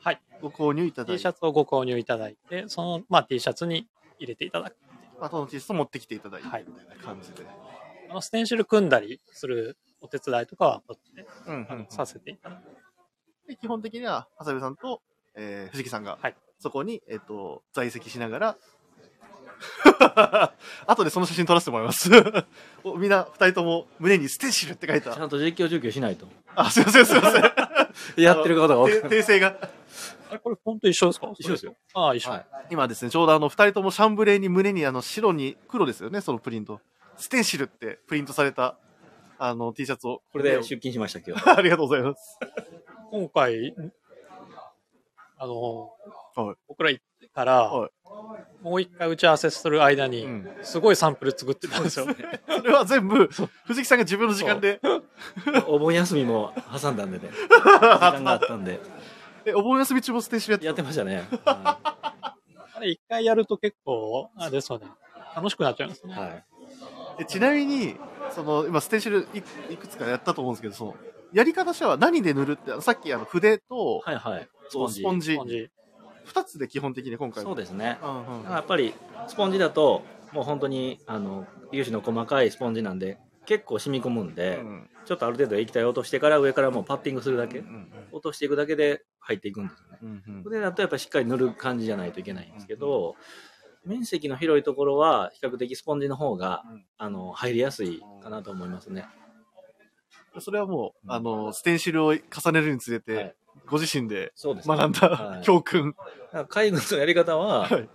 [0.00, 0.20] はい。
[0.40, 1.12] ご購入いただいて。
[1.14, 4.76] T シャツをご購入いただいて、その、まあ T シャツに入れていただく。
[5.20, 7.44] まあ、その T シャツを持ってきていただいて、みたいな感じで。
[7.44, 7.70] はい
[8.10, 12.62] あのステンシル組んだりするお手伝いとかはこっちで、うんうんうん、させていただく。
[13.50, 15.02] で基本的には、長谷部さんと、
[15.34, 18.56] えー、藤木さんが、はい、そこに、えっ、ー、と、在籍しながら、
[20.86, 22.08] 後でその写真撮らせてもらいます
[22.96, 25.14] みんな二人とも胸にステンシルって書いた。
[25.14, 26.26] ちゃんと実況状況しないと。
[26.54, 27.42] あ、すいません、すいません。
[28.16, 29.56] やってることが訂正が。
[30.30, 31.32] あれ、これ本当一緒ですか？
[31.38, 31.76] 一緒ですよ。
[31.94, 32.46] ああ、一緒、はい。
[32.70, 36.80] 今ですね、ちょうどあの、二人ともシャンブレーに胸にあの、白に黒ですよね、そのプリント。
[37.16, 38.78] ステンシルってプリントされた、
[39.38, 40.22] あの、T シャツを。
[40.32, 41.58] これで出勤しました、今日。
[41.58, 42.38] ありがとうございます。
[43.10, 43.74] 今回、
[45.36, 45.90] あの、
[46.36, 47.90] はい、僕ら行ってから、はい、
[48.62, 50.26] もう一回打ち合わせする間に、
[50.62, 52.06] すごいサンプル作ってたんですよ。
[52.46, 53.28] それは全部、
[53.64, 54.80] 藤木さんが自分の時間で。
[55.66, 57.30] お盆休みも挟んだんでね。
[57.50, 58.80] 時間があったんで。
[59.44, 61.26] え、お盆休み中もステーションやってやってましたね。
[61.44, 64.86] あれ、一回やると結構、あれですよね。
[65.34, 66.14] 楽しくなっちゃいますね。
[66.14, 66.44] はい。
[67.20, 67.96] えちなみに、
[68.30, 70.94] その、今、ステーションいくつかやったと思うんですけど、その、
[71.32, 74.48] やり方としては何で塗るって、さっきあの筆と、はいはい。
[74.68, 75.32] スポンジ。
[75.32, 75.70] スポンジ。
[76.24, 77.98] 二つで基本的に今回そうですね。
[78.02, 78.94] うんうん、やっぱり、
[79.26, 80.02] スポンジだと、
[80.32, 89.98] もう本当に、あの、粒子の細かいスポンジなんで、結構染み込むんで、うん、ちょっとある程度液体を落としてから上からもうパッティングするだけ、うんうん、落としていくだけで入っていくんですよね。
[90.02, 93.16] うんうん、だとやっぱしっかり塗る感じじゃないといけないんですけど、
[93.84, 99.06] うんうん、面積の広いところは比較的スポンジの方が、うん、あの入りやすいかなと思いますね。
[100.38, 103.34] それはもう、あの、ステンシルを重ねるにつれて、はい、
[103.66, 105.94] ご自身で学んだ、はい、教訓。
[106.48, 107.88] 海軍のやり方は、はい。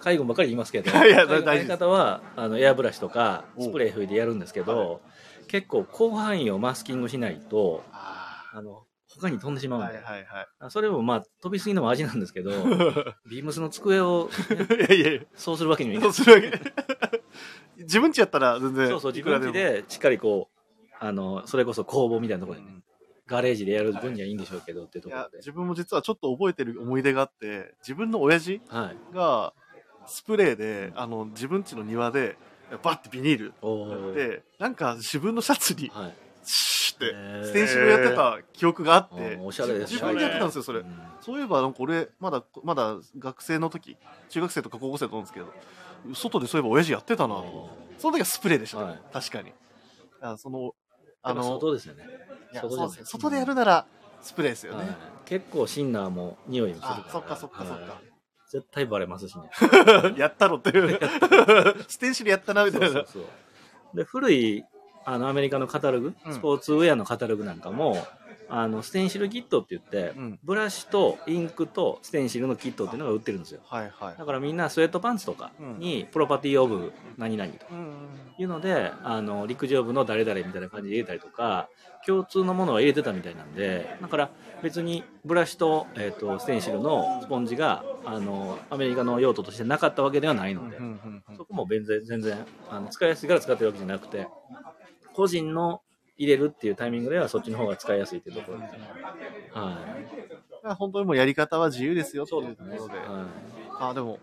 [0.00, 5.00] 海軍ばっかり言いますけど、いややり方はあのエアブラシとかスプレー吹いてやるんですけど、
[5.48, 10.02] 結構広範囲をマスキングしないと、あの、他に飛んでしまうんで。
[10.70, 12.50] それもまあ、飛びすぎのも味なんですけど、
[13.30, 14.28] ビームスの机を、
[14.88, 16.12] ね、いやいやそうするわけにもいかない。
[16.12, 17.22] そうするわけ。
[17.82, 18.88] 自分ちやったら全然。
[18.88, 20.55] そうそう、自分ちでしっかりこう、
[21.06, 22.82] あの、それこそ工房みたいなところでね、うん、
[23.26, 25.38] ガレージでやる分にはいいんでしょうけどっていうところで。
[25.38, 28.60] 自分も実はちょっと覚えてる思い出があって、自分の親父
[29.12, 29.52] が、
[30.06, 32.36] スプレーで、あの、自分家の庭で、
[32.82, 35.90] バッてビニールで、なんか自分のシャツに、
[36.42, 40.82] シュって、ステンシルやってた記憶があって、おしゃれです自分でやってたんですよ、それ。
[41.20, 43.96] そういえば、なんか俺、まだ、まだ学生の時、
[44.28, 45.52] 中学生とか高校生と思うんですけど、
[46.14, 47.70] 外でそういえば親父やってたなと。
[47.98, 49.52] その時はスプレーでしたね、確かに。
[50.20, 50.74] あその、
[51.26, 52.04] あの、外ですよね。
[52.54, 53.86] 外で外でやるなら、
[54.22, 54.96] スプレーですよね。
[55.24, 57.12] 結構シンナーも匂いもするから。
[57.12, 58.00] そっかそっかそっか。
[58.50, 59.50] 絶対バレますしね。
[60.16, 60.98] やったろっていう。
[61.88, 62.88] ステンシルやったな、みたいな。
[62.88, 63.24] そうそう
[63.96, 64.64] で、古い、
[65.04, 68.06] あの、アメリカのカタログ、スポーツウェアのカタログなんかも、
[68.48, 73.60] あの、ステンシルキットって言って、うん、ブラシとインクとステンシルのキットっていうのが売ってるんですよ。
[73.64, 74.14] はいはい。
[74.16, 77.66] だからみんなスウェットパンツとかに、プロパティオブ何々と
[78.38, 81.68] いうので、あの、陸上部の誰々みたいな感じで入れたりとか、
[82.06, 84.30] 共通のものは入れてたみたいなんで、だから
[84.62, 90.78] 別にブラシと、えっ、ー、と、ステンシルのスポンジが、あの、アメリカの用途としてなかったわけではないので、
[91.36, 92.38] そこも全然、全然、
[92.70, 94.28] あの、使いやすいから使ってるわけじゃなくて、
[95.14, 95.80] 個人の
[96.16, 98.58] 入れるっていうタイミングではそっちの方が使いやすいっていうところ。
[98.58, 98.78] ですね。
[99.52, 100.74] はい。
[100.74, 102.94] 本当にもうやり方は自由ですよっていうところで。
[102.94, 104.18] でねはい、あ、でも、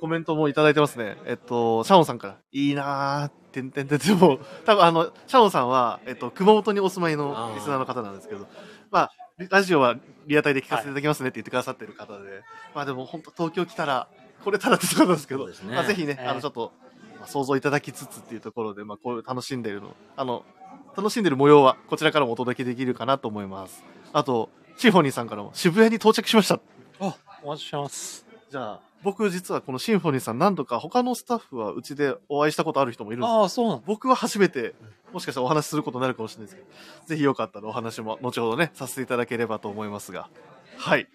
[0.00, 1.16] コメントもいただいてますね。
[1.24, 8.46] えっと、シャオンさんから、いいなーてんてんてんてん、もう、多分あの、シャオンさんは、えっと、熊本にお住まいのリスナーの方なんですけど、
[8.90, 9.10] まあ、
[9.50, 9.96] ラジオは
[10.26, 12.42] リアタイで聞かせていただきますねって言ってくださってる方で、はい、
[12.74, 14.08] まあでも本当東京来たら、
[14.42, 16.72] これたらってことなんですけど、ね、まあぜひね、あのちょっと、
[17.18, 20.44] まあ、想像いただきつつっていうところで、まあこういう楽しんでるの、あの、
[20.96, 23.84] 楽しんでる模様はこちらからもお届けできるかなと思います。
[24.12, 26.60] あと、シンフォニーさんからも渋谷に到着しました。
[27.00, 28.26] あ、お待ちしてます。
[28.50, 34.74] じゃあ、僕実はこのシンフォニーさん何度か他のスタッフはうちでお会いしたことある人もいるんですああ、そうなの僕は初めて、
[35.12, 40.28] もしかしたらお話しすることになるかもしれないですけど、ぜひよかったらお話も後ほどね、させていただければと思いますが。
[40.78, 41.08] はい。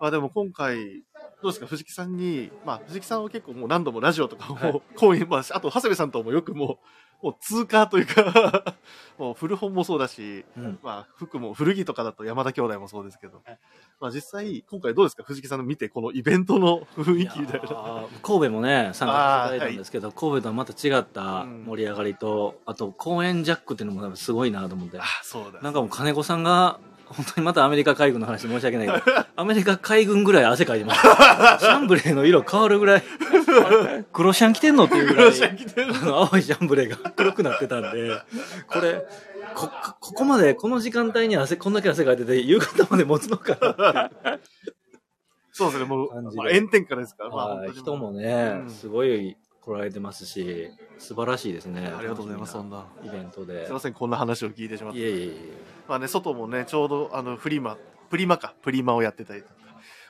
[0.00, 1.02] まあでも今回、
[1.42, 1.66] どうですか？
[1.66, 6.86] 藤木さんに、まあ藤木さんは結構もう何度もラジオとかも、はい、 講演、まあ、あと長谷部さんともよくもう、
[7.24, 8.74] もう通過というか
[9.16, 13.42] もう古本もそうだし、うん、まあ服も古着とかだと山田兄弟もそうですけど、
[13.98, 15.22] まあ実際今回どうですか？
[15.22, 18.04] 藤木さんの見てこのイベントの雰囲気みたいな。
[18.22, 24.98] 神戸もね、参加していただいたんですけど、はい、神戸とはまた違った盛り上がりと、うん、あと公演ジャックっていうのもすごいなと思って。
[25.00, 25.62] あ、そうだ。
[25.62, 26.78] なんかもう金子さんが
[27.16, 31.00] 本当にまたアメリカ海軍の話申し訳ないけど、 アメリカ海軍ぐらい汗かいてます。
[31.00, 33.02] シャンブレーの色変わるぐらい、
[34.12, 38.20] 黒シャン着てんのっていうぐらい、あの青いシャンブレーが黒くなってたんで、
[38.68, 39.06] これ、
[39.54, 44.10] こ、ここまで、この時間帯に汗、こんだけ汗かいてて、夕方まで持つのかな
[45.52, 51.86] そうですね、もう、まあ、炎天下ですから、まあ、人もね、うん、すごい来られてますし、素晴らしいですね。
[51.96, 52.86] ありがとうございます、そんな。
[53.04, 53.66] イベントで。
[53.66, 54.98] すいません、こんな話を聞いてしまって。
[54.98, 55.73] いえいえいえ。
[55.88, 57.76] まあね、外もね、ちょうど、あの、フリマ、
[58.10, 59.54] プリマか、プリマをやってたりとか、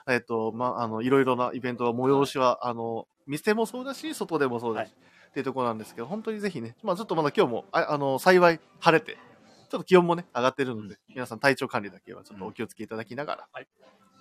[0.08, 4.94] えっと、まあ、あの、いろいろなイベントは、催しは、あの、店もそうだし、外でもそうだし、はい、
[5.30, 9.16] っていうところなんですけど、本当にぜひね、まあ、ちょっとまだ今日も、ああの、幸い晴れて、
[9.70, 13.48] ちょっと気温もね、上がってるので、皆さん体調管理だけはちょっとお気をつけいただきながら。
[13.52, 13.66] はい。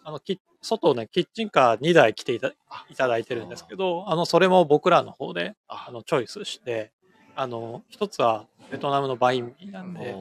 [0.06, 2.56] あの、き、外ね、キッチンカー2台来ていたい
[2.96, 6.92] ただいてるんですけど、あの、それも僕らの方で、あの、チョイスして、
[7.36, 10.16] あの、一つはベトナムのバインミーなんで、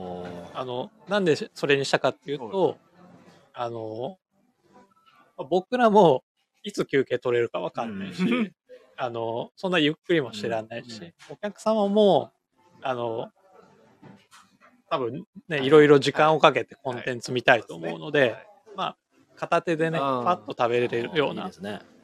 [0.52, 2.76] あの、なんでそれにしたかっていうと、
[3.54, 4.18] あの、
[5.48, 6.22] 僕らも
[6.62, 8.22] いつ休憩取れるかわかんないし、
[8.98, 12.30] あの、そんなゆっくりもしてらんないし、お客様も、
[12.82, 13.30] あの、
[14.90, 15.70] 多分ね、い。
[15.70, 18.36] ろいろ時間をかけてコンテンツ見たいと思うので、
[18.76, 18.96] まあ、
[19.34, 21.50] 片手でね、パッと食べれるような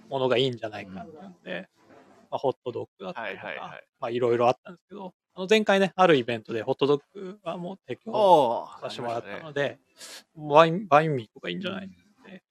[0.09, 1.68] ものがいいんじゃないかなので、
[2.30, 8.12] まあ、ホットドッグだったりとか、まあ、いろいろあったんですけど、あの前回ね、あるイベントでホットドッグはもう提供
[8.82, 9.78] させてもらったので、
[10.34, 11.91] ワイン、ワインミーとかいいんじゃない？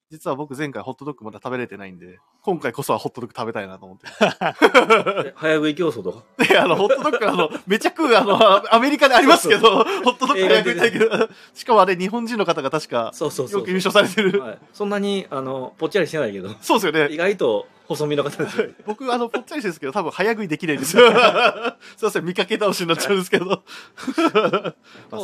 [0.10, 4.08] 実は僕前回ホットドッグまだ食べれてないんで、今回こそはホットドッグ食べたいなと思って。
[5.36, 6.24] 早食い競争とか？
[6.46, 14.42] いや、あの、ホットドッグ、あの、めちゃ食う、あの、アメリカでありますけど、ホットドッグ早食いたいけど、しかもあれ、日本人の方が確か、そうそうそうよく優勝されてる。
[14.42, 16.56] はい、そんなに、あの、ぽっちゃりしてないけど。
[16.62, 17.14] そうですよね。
[17.14, 18.68] 意外と、細身の方ですよ。
[18.86, 21.04] 僕、あの、ぽっちゃりしてるんですけど、多分早食いできないんですよ。
[21.12, 23.62] すいません、見かけ倒しになっちゃうんですけど。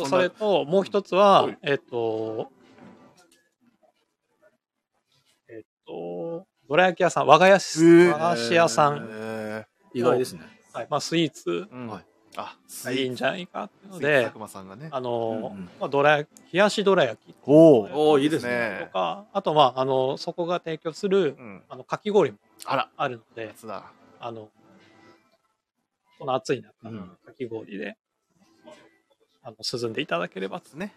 [0.06, 2.50] それと、もう一つは、えっと、
[5.94, 9.08] と、どら焼き屋さん、和菓子、和菓子屋さん。
[9.92, 10.40] 意外ですね。
[10.72, 10.86] はい。
[10.90, 11.68] まあ、スイーツ。
[12.36, 12.56] あ、
[12.90, 14.32] いいんじゃないかっていうので、ね、
[14.90, 17.34] あの、まあ、どら、冷やしどら焼き。
[17.46, 18.78] おおいいですね。
[18.80, 21.36] とか、あと、まあ、あの、そこが提供する、
[21.68, 22.38] あの、かき氷も
[22.96, 23.54] あるので、
[24.18, 24.50] あの、
[26.18, 26.72] この暑い中、
[27.24, 27.96] かき氷で、
[29.42, 30.92] あの、涼んでいただければですね。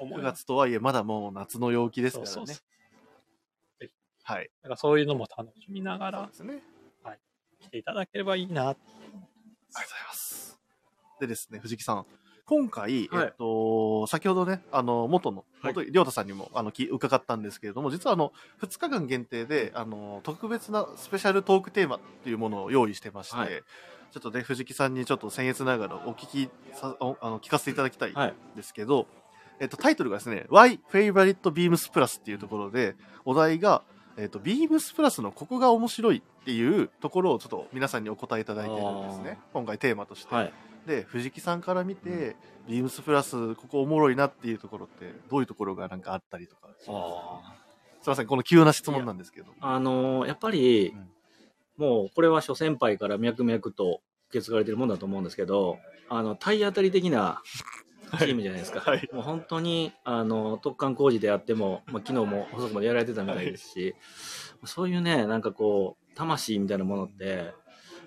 [0.00, 2.32] 9月とはいえ、まだもう夏の陽気ですからね。
[2.32, 2.56] そうそう
[4.22, 4.50] はい。
[4.62, 6.62] だからそういうのも楽しみながら、ですね。
[7.02, 7.18] はい。
[7.60, 8.68] 来ていただければいいな。
[8.68, 8.94] ありがとう
[9.72, 10.60] ございます。
[11.20, 12.06] でですね、藤木さん。
[12.50, 23.62] 今回、はい、えっと、先ほどね、あの、元の、元、りょうたさんにも、あの、き、伺ったんですけれども、実はあの、2日間限定で、あの、特別なスペシャルトークテーマっていうものを用意してまして、はい、
[24.10, 28.14] ちょっとね、藤木さんにちょっと僭越ながらお聞きさ、あの、聞かせていただきたいん
[28.56, 29.06] ですけど、はい、
[29.60, 33.84] えっと、タイトルがですね、Why Favorite Beams Plus っていうところで、お題が、
[34.20, 39.38] えっ、ー、と、ビームスプラスのここが面白いっていうところをちょっと皆さんにお答えいただいてるんですね。
[39.54, 40.34] 今回テーマとして。
[40.34, 40.52] はい、
[40.86, 42.34] で、藤木さんから見て、うん、
[42.68, 46.90] ビームスプラスここおもろいなっていうところってどういうところがなんかあったりとかす？
[46.90, 46.96] み
[48.06, 49.52] ません、この急な質問なんですけど。
[49.58, 50.94] あのー、やっぱり、
[51.78, 55.78] うん、もうこれは諸先輩から脈々と受け継がれてるもんだと思うんですけど、
[56.10, 57.42] あの、体当たり的な
[58.18, 58.80] チームじゃないですか。
[58.80, 63.94] はい、もう本当に、あの、特貫工事であっても、まあ、昨日も遅くまでやられてたみたいですし、はい、
[64.64, 67.52] そういうね、なんかこう、魂みたいなものって、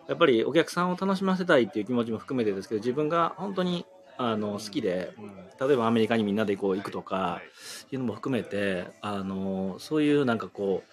[0.08, 3.86] やっぱりお客さんを楽しませたいっていう気持ちも含めてですけど、自分が本当に
[4.18, 5.14] あの好きで、
[5.60, 7.42] 例えばアメリカにみんなでこう行くとか、
[7.92, 10.90] いうのも含めて、あの、そういうなんかこう、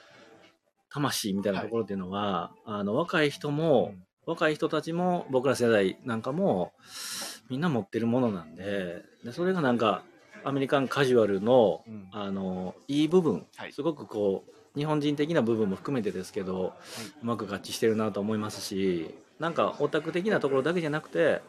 [0.93, 3.95] 魂みたいなところっていうのは、はい、あの、若い人も、
[4.27, 6.73] 若い人たちも、僕ら世代なんかも、
[7.51, 10.03] みんな持ってるものなんで、でそれがなんか、
[10.45, 16.71] アメリカンカジュアルの、うん、あの、いい部分、はい、すごくこう、日本人的な部分も含めてですけど、はい、
[17.23, 21.43] うまく合致してるなと思いますし、なんかオタク的なところだけじゃなくて、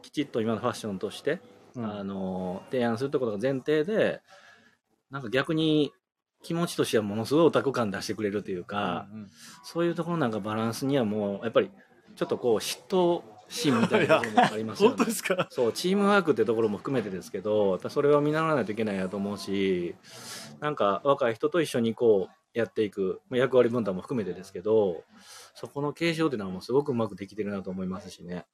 [0.00, 1.40] きちっと今のファッションとして、
[1.76, 4.20] うん、あの、提案するってことが前提で、
[5.10, 5.92] なんか逆に
[6.42, 9.30] 気持ちとしてはものすごいオタク感出してくれるというか、うんうん、
[9.62, 11.70] そういうところなんかバランスにはもう、やっぱり
[12.16, 13.22] ちょっとこう嫉妬
[13.52, 14.96] 心みたいなところもありますよね。
[14.96, 15.46] 本当ですか？
[15.50, 19.94] そう、チームワークってところも含めてですけど、それは見習わないといけないなと思うし、
[20.60, 25.04] なんか若い人と一緒にこうやっていく、役割分担も含めてですけど、
[25.54, 28.46] そこの継承っていうのはもうすごくうまくできてるなと思いますしね。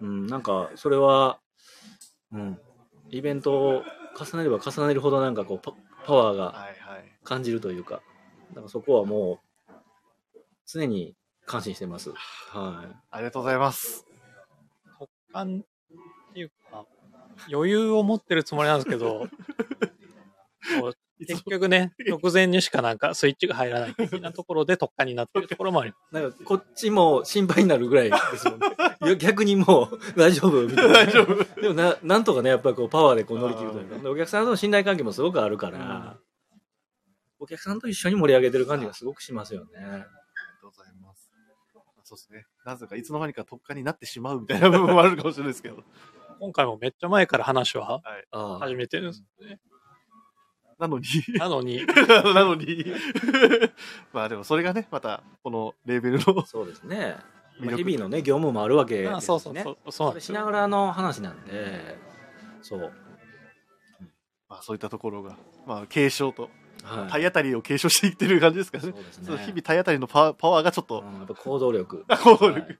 [0.00, 1.38] うん、なんかそれは、
[2.32, 2.58] うん、
[3.10, 3.82] イベントを
[4.18, 5.72] 重ねれば重ねるほどなんかこうパ
[6.06, 6.66] パワーが
[7.24, 8.02] 感じるというか、
[8.50, 9.40] だからそこはも
[10.34, 11.14] う常に
[11.46, 12.10] 感心してます。
[12.10, 12.96] はい。
[13.10, 14.06] ありがとうございます。
[15.30, 15.64] 特感
[16.30, 16.86] っていうか、
[17.52, 19.28] 余裕を持ってるつもりなんですけど、
[21.26, 26.14] 結局ね、直前にしかなんかスイッチが入らない的なところで特化になってるところもあります。
[26.14, 29.16] なんかこっちも心配になるぐらいですもんね。
[29.20, 30.92] 逆にもう大丈夫みたいな。
[30.94, 31.60] 大丈夫。
[31.60, 36.18] でもな、なんとかね、やっぱりこうパワーでこう乗り切るというか、お客さんとの信頼関係もすごくあるから、
[37.38, 40.06] お客さんと一緒に盛り上げてる感じがすごくしますよね。
[42.10, 42.46] そうですね。
[42.64, 45.84] なぜかいつの間にか特化になってしまうみたいな部分もあるかもしれないですけど。
[46.40, 48.02] 今回もめっちゃ前から話は
[48.60, 49.60] 始めてるんですね。
[50.78, 51.04] なのに。
[51.38, 51.86] なのに。
[52.34, 52.84] なのに。
[54.12, 56.44] まあでもそれがね、またこのレーベルの。
[56.46, 57.16] そうですね。
[57.60, 59.20] まあ、日々のね、業務もあるわけですね。
[59.20, 59.92] そうそうそう。
[59.92, 61.96] そうしながらの話なんで、
[62.62, 62.92] そう。
[64.48, 66.50] まあそういったところが、まあ継承と、
[66.84, 68.84] はい、体当たりを継承していってる感じですかね。
[68.84, 69.38] そうですね。
[69.38, 71.00] 日々体当たりのパワーがちょっと。
[71.00, 72.04] うん、行動力。
[72.22, 72.60] 行動力。
[72.60, 72.78] はい、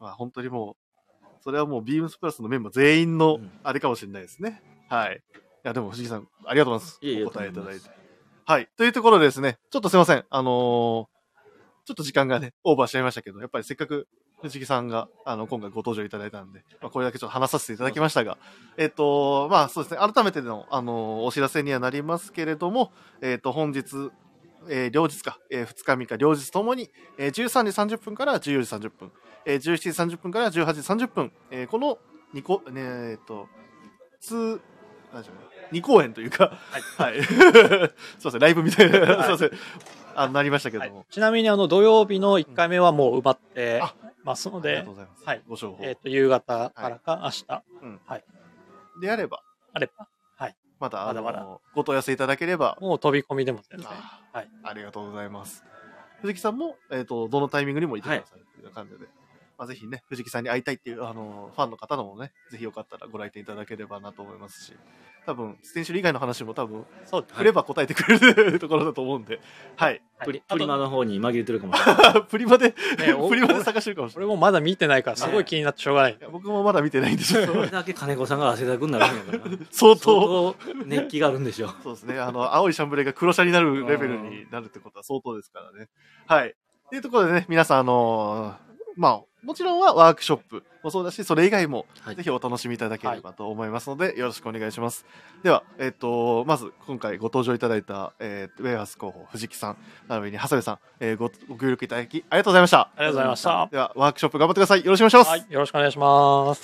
[0.00, 0.76] まあ本当にも
[1.22, 4.62] う、それはもうビームスプラスのメンバー全員のあれかもしれないですね。
[4.90, 5.16] うん、はい。
[5.16, 5.20] い
[5.62, 6.98] や、でも藤木さん、ありがとうございます。
[7.02, 7.90] いえいえお答えいただいて。
[8.46, 8.68] はい。
[8.76, 10.24] というところでですね、ちょっとすいません。
[10.28, 10.52] あのー、
[11.86, 14.06] ちょっと時間がね、オーバーしちゃいましたけど、やっぱりせっかく
[14.44, 18.36] 藤木さんが、あの、今回ご登場いただいたんで、まあ、これだけちょっと話させていただきましたが、
[18.76, 22.92] えっ、と、まあ、そうですね、改めての、あの、お知らせにはなりますけれども、
[23.22, 24.10] えっ、と、本日、
[24.68, 29.12] えー、両日か、えー、2日3日両日ともに、えー、13時30分から14時30分、
[29.46, 31.98] えー、17時30分から18時30分、えー、この
[32.34, 32.82] 2個、ね、
[33.12, 33.48] えっ、と、
[34.22, 34.60] 2、
[35.12, 36.58] 何でしょうね、2公演というか、
[36.98, 37.12] はい。
[37.14, 37.36] はい、 すい
[38.24, 39.50] ません、ライブみたいな、はい、すいません。
[40.16, 43.82] あなりましたけども、はい、ちなみにあの土曜日の1回目はもう埋まって
[44.24, 45.24] ますので、ありがとうございます。
[45.24, 45.42] はい。
[45.48, 45.88] ご紹介。
[45.88, 47.44] えっ、ー、と、夕方からか明日。
[47.48, 47.62] はい。
[47.82, 48.24] うん、はい。
[49.00, 49.42] であれば。
[49.72, 50.08] あれば。
[50.36, 50.56] はい。
[50.80, 51.46] また、まだまだ。
[51.74, 52.78] ご問い合わせいただければ。
[52.80, 53.88] もう飛び込みでも全然。
[53.88, 54.48] はい。
[54.62, 55.64] ありがとうございます。
[56.22, 59.06] 藤木さんも、えっ、ー、と、どのタイミングにもいてくださいという感じで。
[59.58, 64.72] まあ、ぜひね、藤木さんに会いたいっていう、あの、ファンの方のもね、ぜひよかったらご来店いただければなと思いますし、
[65.26, 69.40] 多分、ステンシル以外の話も多分、そう、振れば答えてくれる ところだと思うんで、
[69.76, 70.02] はい。
[70.24, 72.22] プリプリマの方に紛れてるかもしれない。
[72.28, 72.74] プリマで、ね、
[73.28, 74.26] プリマで探してるかもしれない。
[74.26, 76.18] 俺もまだ見てないから、すごい気になってしょうがない。
[76.30, 77.46] 僕もまだ見てないんですよ。
[77.46, 79.56] それだけ金子さんが汗だくになるんやから。
[79.70, 80.56] 相当。
[80.84, 81.74] 熱気があるんでしょう。
[81.82, 82.18] そうですね。
[82.18, 85.88] あの、青いシャンブレが黒シャになるレベルになるってことは相当ですからね。
[86.26, 86.50] はい。
[86.50, 91.86] っていうところでね、皆さん、あのー、まあ、もちろんはワークショップもそうだし、それ以外も
[92.16, 95.04] ぜひお楽しみいただければと思いますので、はい、よろしくお願いします。
[95.42, 99.76] では、えっ、ー、と、まず今回ご登場いただいた、えー、ウェアハウス広報藤木さん、
[100.08, 102.80] なのに長谷部さん、えー、ごご協力いただきありがとうございました。
[102.80, 103.68] ありがとうございました。
[103.70, 104.84] では、ワークショップ頑張ってください。
[104.84, 105.28] よろしくお願いします。
[105.28, 106.62] はい、よろしくお願いします。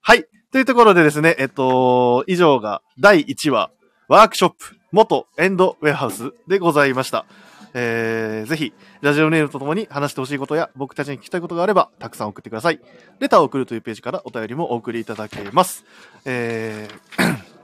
[0.00, 0.24] はい。
[0.50, 3.70] というところでですね、えっと、以上が第1話、
[4.08, 7.26] ワークショップ、元エンドウェアハウスでございました。
[7.74, 8.72] えー、ぜひ、
[9.02, 12.80] ラジオネームとともに話してほしいことや僕たちに聞きたいことがあれば、たくさん送ってください。
[13.20, 15.84] レターを送るというページからお便りもお送りいただけます。
[16.24, 17.48] えー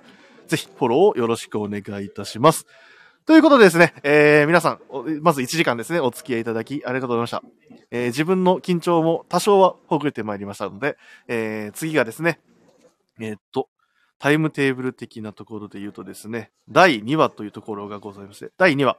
[0.47, 2.65] ぜひフォローをよろしくお願いいたします。
[3.25, 4.79] ということでですね、えー、皆さん、
[5.21, 7.41] まず1時間ですね、お付き合いいただきありがとうございました。
[7.89, 12.39] えー、自分の緊張も多少はほぐれてまいりましたので、えー、次がですね、
[13.21, 13.69] え、っと、
[14.19, 18.97] タイムテーブル的なところで言うとですね、第2話というところがございまして、第2話、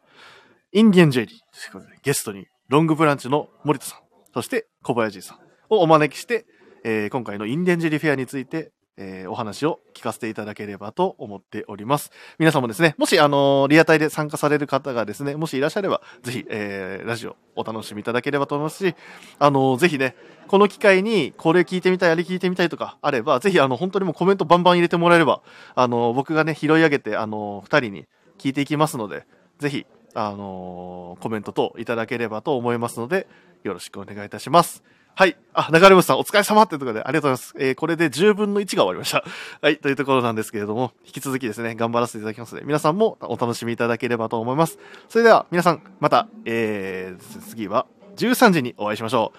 [0.72, 3.99] インディアンジェリーということで、ゲストにロングブランチの森田さん、
[4.32, 5.38] そして小林さん
[5.68, 6.47] をお招きして、
[6.84, 12.11] えー、今回のインディアンジェリーフェアについてえー、お話を聞かせていただければと思っております。
[12.38, 18.95] 皆さんもですね、もし、あのー、リアタイで参加される方がですね、もしいらっしゃれば、ぜひ、えー、ラジオお楽しみいただければと思いますし、
[19.38, 20.16] あのー、ぜひね、
[20.47, 25.42] この機会に、これ聞いてみたい、あれ聞いてみたいとかあれば、ぜひ、あの、本当にもうコメントバンバン入れてもらえれば、
[25.74, 28.07] あのー、僕がね、拾い上げて、あのー、二人に
[28.38, 29.26] 聞いていきますので、
[29.59, 33.26] ぜひ、あのー、コメント等いただければと思いますので、
[33.64, 34.84] よろしくお願いいたします。
[35.16, 35.36] はい。
[35.52, 37.54] あ、流れ星さんお疲れ様ってところでありがとうございます。
[37.58, 39.22] えー、これで10分の1が終わりました。
[39.62, 39.78] はい。
[39.78, 44.78] というところなんですけれども、引き続きですね、頑張らせていただきますので、皆さんもお楽しみいただければと思います。
[45.09, 47.86] それでは、皆さん、また、えー、次は
[48.16, 49.32] 13時にお会いしましょ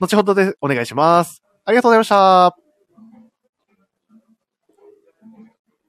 [0.00, 0.04] う。
[0.04, 1.42] 後ほどでお願いします。
[1.64, 2.67] ありがとうございました。